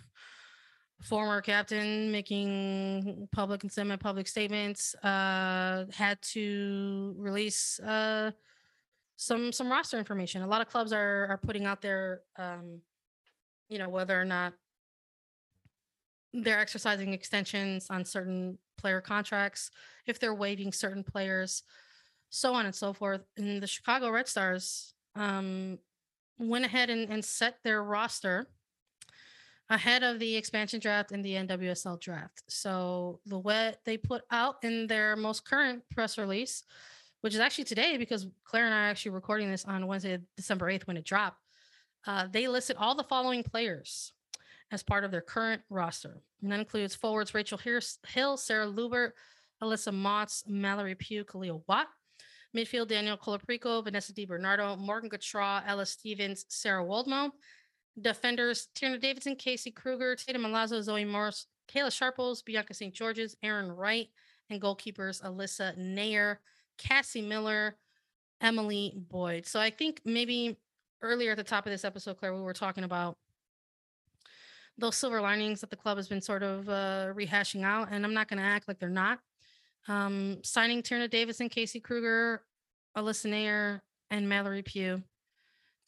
[1.02, 8.30] former captain making public and semi-public statements, uh, had to release uh,
[9.16, 10.42] some some roster information.
[10.42, 12.80] A lot of clubs are are putting out their, um,
[13.68, 14.54] you know, whether or not
[16.42, 19.70] they're exercising extensions on certain player contracts,
[20.06, 21.62] if they're waiving certain players,
[22.30, 23.22] so on and so forth.
[23.36, 25.78] And the Chicago Red Stars um,
[26.38, 28.48] went ahead and, and set their roster
[29.70, 32.42] ahead of the expansion draft and the NWSL draft.
[32.48, 36.64] So the what they put out in their most current press release
[37.24, 40.70] which is actually today because Claire and I are actually recording this on Wednesday, December
[40.70, 41.40] 8th when it dropped.
[42.06, 44.12] Uh, they listed all the following players
[44.74, 46.20] as part of their current roster.
[46.42, 49.12] And that includes forwards Rachel Hill, Sarah Luebbert,
[49.62, 51.86] Alyssa Mautz, Mallory Pugh, Kealia Watt.
[52.54, 57.30] Midfield Danielle Colaprico, Vanessa DiBernardo, Morgan Gautrat, Ella Stevens, Sarah Woldmoe.
[58.00, 62.92] Defenders Tierna Davidson, Casey Krueger, Tatumn Milazzo, Zoe Morris, Kayla Sharples, Bianca St.
[62.92, 64.08] George's, Arin Wright,
[64.50, 66.36] and goalkeepers Alyssa Naeher,
[66.76, 67.76] Cassie Miller,
[68.40, 69.46] Emily Boyd.
[69.46, 70.58] So I think maybe
[71.02, 73.16] earlier at the top of this episode, Claire, we were talking about
[74.78, 78.14] those silver linings that the club has been sort of uh, rehashing out, and I'm
[78.14, 79.18] not going to act like they're not.
[79.86, 82.42] Um, signing Tierna Davidson, Casey Krueger,
[82.96, 85.02] Alyssa Naeher, and Mallory Pugh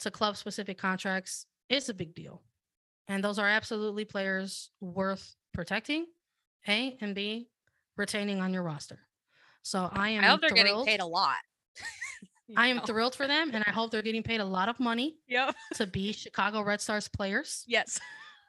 [0.01, 2.43] to club specific contracts is a big deal.
[3.09, 6.07] And those are absolutely players worth protecting,
[6.68, 7.49] A, and B,
[7.97, 9.01] retaining on your roster.
[9.62, 10.24] So I am.
[10.24, 10.87] I hope they're thrilled.
[10.87, 11.37] getting paid a lot.
[12.57, 15.16] I am thrilled for them, and I hope they're getting paid a lot of money.
[15.26, 15.55] Yep.
[15.74, 17.64] To be Chicago Red Stars players.
[17.66, 17.99] Yes.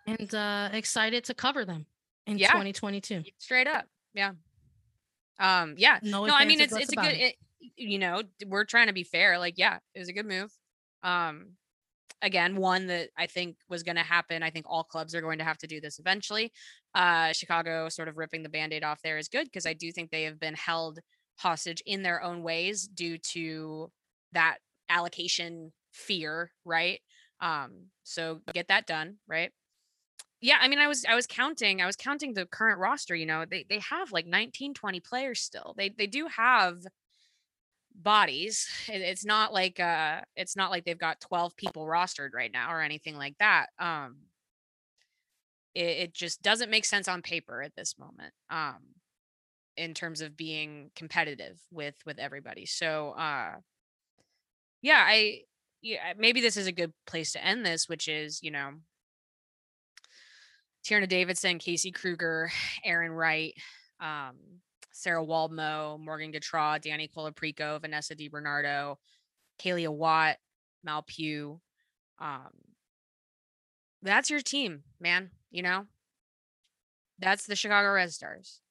[0.08, 1.86] And uh, excited to cover them
[2.26, 2.48] in yeah.
[2.48, 3.24] 2022.
[3.38, 3.86] Straight up.
[4.14, 4.32] Yeah.
[5.40, 5.76] Um.
[5.78, 6.00] Yeah.
[6.02, 6.26] No.
[6.26, 7.06] no I mean, it's it's a good.
[7.14, 7.20] It.
[7.20, 7.36] It,
[7.76, 9.38] you know, we're trying to be fair.
[9.38, 10.52] Like, yeah, it was a good move.
[11.04, 11.58] Um.
[12.24, 14.42] Again, one that I think was going to happen.
[14.42, 16.52] I think all clubs are going to have to do this eventually.
[16.96, 20.10] Uh, Chicago sort of ripping the band-aid off there is good because I do think
[20.10, 20.98] they have been held
[21.36, 23.92] hostage in their own ways due to
[24.32, 24.58] that
[24.90, 27.00] allocation fear, right?
[27.40, 29.52] Um, so get that done, right?
[30.42, 33.26] Yeah, I mean, I was I was counting, I was counting the current roster, you
[33.26, 35.74] know, they they have like 19, 20 players still.
[35.78, 36.84] They they do have
[37.96, 38.68] bodies.
[38.90, 42.72] It, it's not like uh it's not like they've got 12 people rostered right now
[42.74, 43.68] or anything like that.
[43.80, 44.18] Um
[45.76, 48.34] it, it just doesn't make sense on paper at this moment.
[48.50, 48.78] Um
[49.78, 52.66] in terms of being competitive with with everybody.
[52.66, 53.56] So uh
[54.82, 55.42] yeah, I
[55.82, 58.72] yeah, maybe this is a good place to end this, which is, you know,
[60.88, 62.50] Tierna Davidson, Casey Krueger,
[62.86, 63.54] Arin Wright,
[64.00, 64.36] um,
[64.94, 68.96] Sarah Woldmoe, Morgan Gautrat, Danny Colaprico, Vanessa DiBernardo,
[69.62, 70.38] Kealia Watt,
[70.84, 71.60] Mal Pugh.
[72.20, 72.52] Um,
[74.02, 75.32] that's your team, man.
[75.52, 75.86] You know,
[77.20, 78.62] that's the Chicago Red Stars.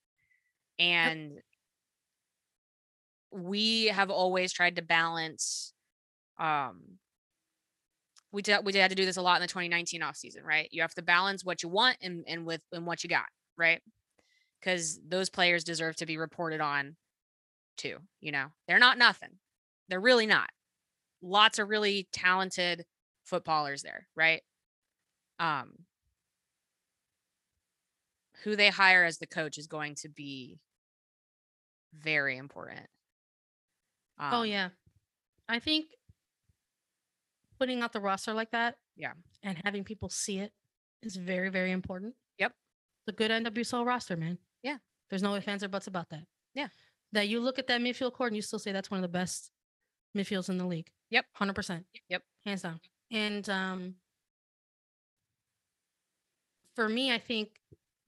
[0.79, 1.43] And yep.
[3.31, 5.73] we have always tried to balance
[6.39, 6.99] um
[8.37, 10.69] we did we had to do this a lot in the 2019 off season, right?
[10.71, 13.25] You have to balance what you want and and with and what you got,
[13.57, 13.81] right?
[14.61, 16.97] Because those players deserve to be reported on
[17.79, 17.97] too.
[18.21, 19.39] You know, they're not nothing.
[19.89, 20.51] They're really not.
[21.23, 22.85] Lots of really talented
[23.25, 24.43] footballers there, right?
[25.41, 25.73] Um,
[28.45, 30.61] who they hire as the coach is going to be
[31.95, 32.87] very important.
[34.21, 34.69] Oh, um, oh yeah,
[35.49, 35.87] I think
[37.59, 40.53] putting out the roster like that, yeah, and having people see it
[41.03, 42.15] is very very important.
[42.39, 42.53] Yep,
[43.07, 44.39] the good NWSL roster, man.
[44.63, 44.79] Yeah,
[45.11, 46.25] there's no ifs ands or buts about that.
[46.55, 46.69] Yeah,
[47.13, 49.09] that you look at that midfield core and you still say that's one of the
[49.09, 49.51] best
[50.17, 50.91] midfields in the league.
[51.11, 51.85] Yep, hundred percent.
[52.09, 52.81] Yep, hands down.
[53.11, 53.95] And um,
[56.75, 57.51] for me, I think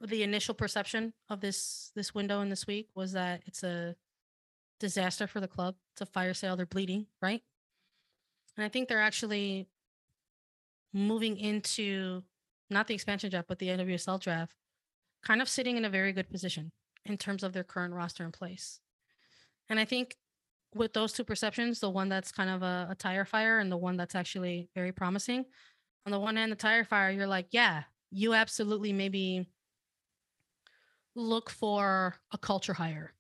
[0.01, 3.97] the initial perception of this this window in this week was that it's a
[4.78, 5.74] disaster for the club.
[5.93, 6.56] It's a fire sale.
[6.56, 7.43] They're bleeding, right?
[8.59, 9.68] And I think they're actually
[10.93, 12.24] moving into
[12.70, 14.52] not the expansion draft, but the NWSL draft,
[15.24, 16.72] kind of sitting in a very good position
[17.06, 18.80] in terms of their current roster in place.
[19.70, 20.16] And I think
[20.74, 23.76] with those two perceptions, the one that's kind of a, a tire fire and the
[23.76, 25.44] one that's actually very promising,
[26.05, 29.47] on the one hand, the tire fire, you're like, yeah, you absolutely maybe
[31.14, 33.12] look for a culture hire.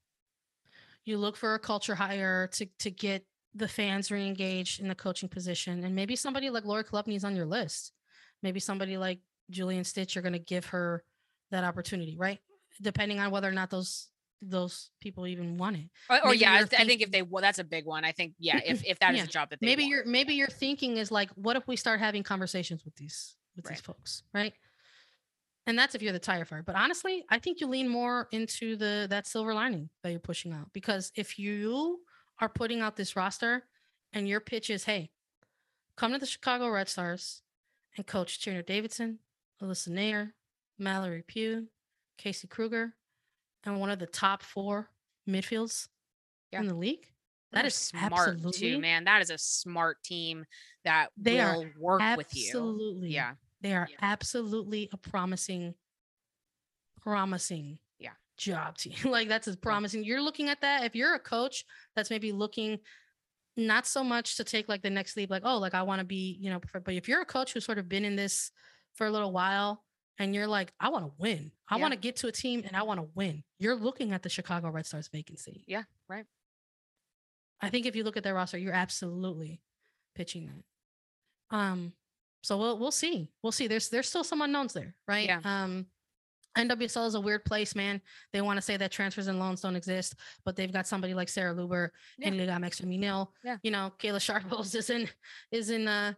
[1.04, 3.24] You look for a culture hire to to get
[3.54, 7.36] the fans re-engaged in the coaching position, and maybe somebody like Laura Chalupny is on
[7.36, 7.92] your list.
[8.42, 9.20] Maybe somebody like
[9.50, 11.02] Julian Stitch, you're going to give her
[11.50, 12.38] that opportunity, right?
[12.80, 14.08] Depending on whether or not those
[14.40, 15.88] those people even want it.
[16.08, 18.04] Or, or yeah, I, thinking, I, think if they well, that's a big one.
[18.04, 19.22] I think yeah, if if that yeah.
[19.22, 19.90] is a job that maybe want.
[19.90, 23.64] you're maybe your thinking is like, what if we start having conversations with these with
[23.64, 23.74] right.
[23.74, 24.52] these folks, right?
[25.68, 28.74] and that's if you're the tire fire but honestly i think you lean more into
[28.74, 32.00] the that silver lining that you're pushing out because if you
[32.40, 33.64] are putting out this roster
[34.12, 35.10] and your pitch is hey
[35.96, 37.42] come to the chicago red stars
[37.96, 39.18] and coach Tierna davidson
[39.62, 40.32] alyssa naeher
[40.78, 41.66] mallory pugh
[42.16, 42.94] casey krueger
[43.64, 44.88] and one of the top four
[45.28, 45.88] midfields
[46.52, 46.60] yeah.
[46.60, 47.06] in the league
[47.52, 50.44] that is smart too man that is a smart team
[50.84, 53.96] that they will work with you absolutely yeah they are yeah.
[54.02, 55.74] absolutely a promising,
[57.02, 57.78] promising
[58.38, 58.94] job team.
[59.10, 60.04] like that's as promising.
[60.04, 60.84] You're looking at that.
[60.84, 62.78] If you're a coach that's maybe looking
[63.56, 66.04] not so much to take like the next leap, like, oh, like I want to
[66.04, 68.50] be, you know, but if you're a coach who's sort of been in this
[68.94, 69.84] for a little while
[70.18, 71.50] and you're like, I want to win.
[71.68, 71.82] I Yeah.
[71.82, 73.42] want to get to a team and I want to win.
[73.58, 75.64] You're looking at the Chicago Red Stars vacancy.
[75.66, 76.24] Yeah, right.
[77.60, 79.60] I think if you look at their roster, you're absolutely
[80.14, 81.56] pitching that.
[81.56, 81.92] Um,
[82.42, 83.32] so we'll we'll see.
[83.42, 83.66] We'll see.
[83.66, 85.26] There's there's still some unknowns there, right?
[85.26, 85.40] Yeah.
[85.44, 85.86] Um
[86.58, 88.00] NWSL is a weird place, man.
[88.32, 91.28] They want to say that transfers and loans don't exist, but they've got somebody like
[91.28, 92.28] Sarah Luber Yeah.
[92.28, 93.28] and Liga Minil.
[93.44, 93.56] Yeah.
[93.62, 95.08] You know, Kayla Sharples is in
[95.52, 96.12] is in uh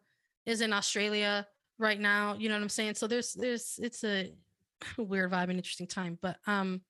[0.46, 1.46] is in Australia
[1.78, 2.34] right now.
[2.38, 2.94] You know what I'm saying?
[2.94, 4.32] So there's there's it's a
[4.96, 6.18] weird vibe and interesting time.
[6.20, 6.80] But um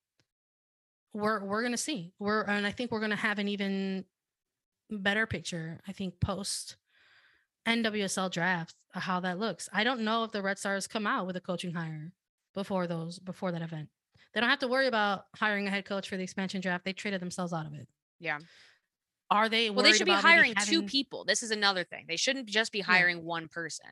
[1.13, 2.13] we're we're gonna see.
[2.19, 4.05] We're and I think we're gonna have an even
[4.89, 6.77] better picture, I think, post
[7.67, 9.69] NWSL draft, how that looks.
[9.71, 12.11] I don't know if the Red Stars come out with a coaching hire
[12.53, 13.89] before those before that event.
[14.33, 16.85] They don't have to worry about hiring a head coach for the expansion draft.
[16.85, 17.87] They traded themselves out of it.
[18.19, 18.39] Yeah.
[19.29, 19.69] Are they?
[19.69, 21.23] Well, they should be hiring two people.
[21.25, 22.05] This is another thing.
[22.07, 23.87] They shouldn't just be hiring one person.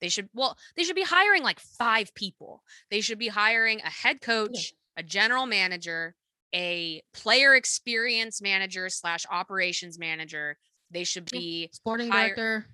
[0.00, 2.62] They should well, they should be hiring like five people.
[2.90, 6.14] They should be hiring a head coach, a general manager,
[6.54, 10.56] a player experience manager slash operations manager.
[10.90, 12.66] They should be sporting hire- director.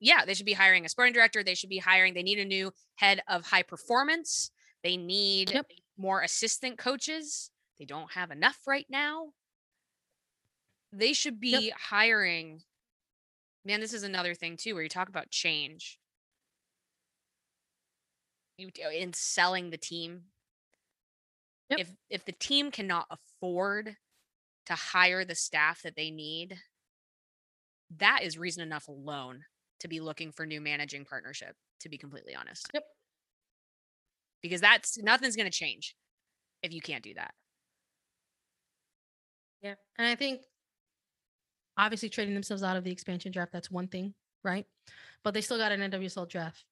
[0.00, 1.44] yeah, they should be hiring a sporting director.
[1.44, 4.50] They should be hiring, they need a new head of high performance.
[4.82, 5.66] They need Yep.
[5.96, 7.50] more assistant coaches.
[7.78, 9.32] They don't have enough right now.
[10.92, 12.62] They should be hiring.
[13.64, 15.98] Man, this is another thing too, where you talk about change.
[18.58, 20.32] You in selling the team.
[21.70, 21.80] Yep.
[21.80, 23.96] If if the team cannot afford
[24.66, 26.58] to hire the staff that they need,
[27.90, 29.44] that is reason enough alone
[29.80, 32.70] to be looking for new managing partnership, to be completely honest.
[32.74, 32.84] Yep.
[34.42, 35.94] Because that's nothing's going to change
[36.62, 37.32] if you can't do that.
[39.62, 39.74] Yeah.
[39.98, 40.42] And I think
[41.76, 44.14] obviously trading themselves out of the expansion draft, that's one thing,
[44.44, 44.66] right?
[45.22, 46.64] But they still got an NWSL draft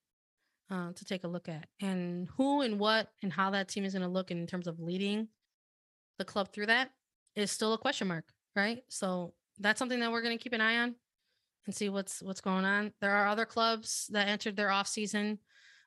[0.70, 1.66] uh, to take a look at.
[1.80, 4.80] And who and what and how that team is going to look in terms of
[4.80, 5.28] leading
[6.18, 6.90] the club through that
[7.36, 8.24] is still a question mark,
[8.56, 8.82] right?
[8.88, 10.94] So that's something that we're going to keep an eye on
[11.66, 12.92] and see what's what's going on.
[13.00, 15.38] There are other clubs that entered their off season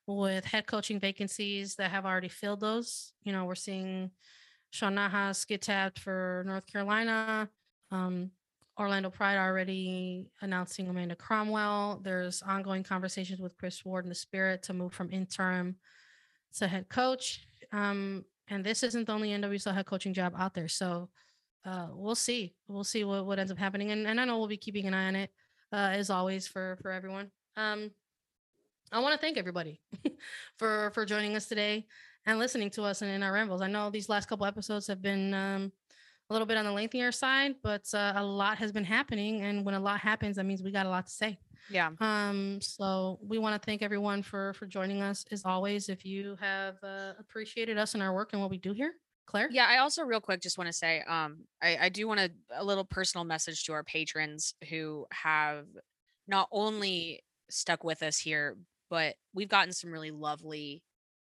[0.07, 3.13] with head coaching vacancies that have already filled those.
[3.23, 4.11] You know, we're seeing
[4.71, 7.49] Sean Nahas get tapped for North Carolina.
[7.91, 8.31] Um,
[8.79, 12.01] Orlando Pride already announcing Amanda Cromwell.
[12.03, 15.75] There's ongoing conversations with Chris Ward and the Spirit to move from interim
[16.57, 17.45] to head coach.
[17.71, 20.67] Um, and this isn't the only NWSL head coaching job out there.
[20.67, 21.09] So
[21.65, 22.55] uh, we'll see.
[22.67, 23.91] We'll see what, what ends up happening.
[23.91, 25.29] And, and I know we'll be keeping an eye on it
[25.71, 27.31] uh, as always for for everyone.
[27.55, 27.91] Um,
[28.91, 29.81] I want to thank everybody
[30.57, 31.85] for for joining us today
[32.25, 33.61] and listening to us and in our rambles.
[33.61, 35.71] I know these last couple episodes have been um,
[36.29, 39.65] a little bit on the lengthier side, but uh, a lot has been happening, and
[39.65, 41.39] when a lot happens, that means we got a lot to say.
[41.69, 41.91] Yeah.
[41.99, 45.25] Um, so we want to thank everyone for for joining us.
[45.31, 48.73] As always, if you have uh, appreciated us and our work and what we do
[48.73, 48.93] here,
[49.25, 49.49] Claire.
[49.51, 52.31] Yeah, I also real quick just want to say, um, I, I do want to
[52.55, 55.65] a little personal message to our patrons who have
[56.27, 58.57] not only stuck with us here,
[58.93, 60.83] but we've gotten some really lovely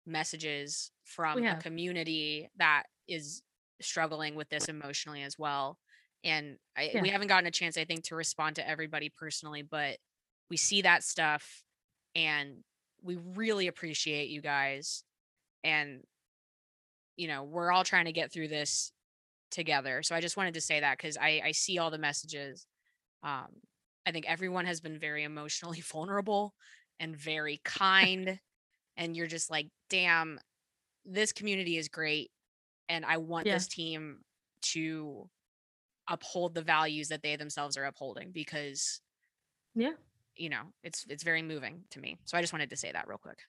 [0.06, 3.42] messages from a community that is
[3.82, 5.78] struggling with this emotionally as well.
[6.24, 7.02] And I, Yeah.
[7.02, 9.98] we haven't gotten a chance, I think, to respond to everybody personally, but
[10.50, 11.64] we see that stuff
[12.16, 12.64] and
[13.04, 15.04] we really appreciate you guys.
[15.62, 16.04] And
[17.18, 18.94] you know, we're all trying to get through this
[19.52, 20.02] together.
[20.02, 22.66] So I just wanted to say that because I, I see all the messages.
[23.22, 23.48] Um,
[24.06, 26.54] I think everyone has been very emotionally vulnerable
[27.00, 28.40] and very kind.
[28.98, 30.40] and you're just like, damn,
[31.06, 32.32] this community is great.
[32.90, 33.54] And I want Yeah.
[33.56, 34.20] this team
[34.74, 35.30] to
[36.10, 39.00] uphold the values that they themselves are upholding because
[39.76, 39.94] Yeah.
[40.36, 43.08] you know it's it's very moving to me so i just wanted to say that
[43.08, 43.40] real quick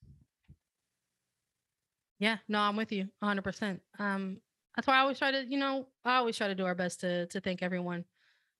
[2.18, 3.80] Yeah, no, I'm with you 100%.
[3.98, 4.42] Um,
[4.76, 7.00] that's why I always try to, you know, I always try to do our best
[7.00, 8.04] to to thank everyone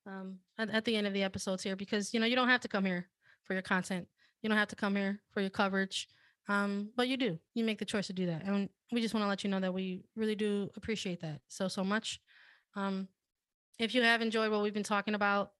[0.06, 2.62] um, at, at the end of the episodes here because, you know, you don't have
[2.62, 3.08] to come here
[3.44, 4.08] for your content.
[4.42, 6.08] You don't have to come here for your coverage.
[6.48, 7.38] Um, but you do.
[7.54, 8.42] You make the choice to do that.
[8.44, 11.68] And we just want to let you know that we really do appreciate that so,
[11.68, 12.20] so much.
[12.74, 13.08] Um,
[13.78, 15.52] if you have enjoyed what we've been talking about,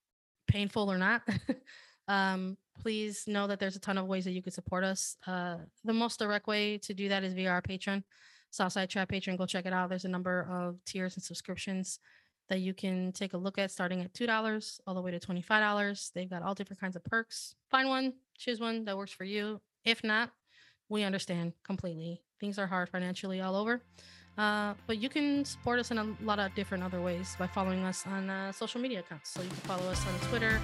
[0.48, 1.23] painful or not,
[2.09, 5.16] um, please know that there's a ton of ways that you could support us.
[5.27, 8.02] Uh, the most direct way to do that is via our Patreon,
[8.51, 9.36] Southside Trap Patron.
[9.36, 9.89] Go check it out.
[9.89, 12.01] There's a number of tiers and subscriptions
[12.48, 15.20] that you can take a look at, starting at two dollars all the way to
[15.20, 16.11] twenty five dollars.
[16.15, 17.55] They've got all different kinds of perks.
[17.70, 19.61] Find one, choose one that works for you.
[19.85, 20.31] If not,
[20.89, 22.23] we understand completely.
[22.41, 23.83] Things are hard financially all over.
[24.39, 27.85] Uh, but you can support us in a lot of different other ways by following
[27.85, 29.31] us on uh, social media accounts.
[29.31, 30.61] So you can follow us on Twitter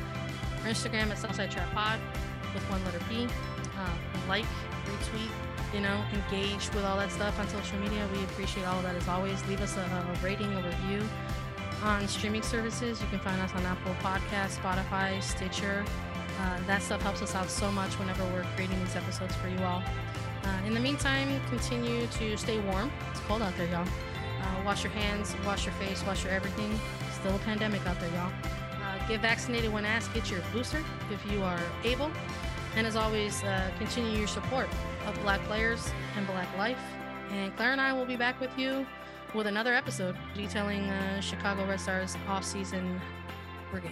[0.63, 2.01] or Instagram at Southside Trap Pod
[2.55, 3.25] with one letter P.
[3.79, 3.91] Uh,
[4.29, 4.47] like,
[4.87, 5.31] retweet,
[5.75, 8.09] you know, engage with all that stuff on social media.
[8.15, 9.47] We appreciate all of that as always.
[9.49, 11.07] Leave us a, a rating, a review
[11.83, 13.03] on streaming services.
[13.03, 15.85] You can find us on Apple Podcasts, Spotify, Stitcher.
[16.39, 19.59] Uh, that stuff helps us out so much whenever we're creating these episodes for you
[19.61, 19.83] all.
[20.45, 22.91] Uh, in the meantime, continue to stay warm.
[23.11, 23.87] It's cold out there, y'all.
[24.43, 26.79] Uh, wash your hands, wash your face, wash your everything.
[27.21, 28.33] Still a pandemic out there, y'all.
[28.75, 30.13] Uh, get vaccinated when asked.
[30.15, 32.11] Get your booster if you are able.
[32.77, 34.69] And as always, uh, continue your support
[35.07, 36.79] of Black players and Black life.
[37.31, 38.87] And Claire and I will be back with you
[39.35, 43.01] with another episode detailing uh, Chicago Red Stars off-season
[43.71, 43.91] brigade.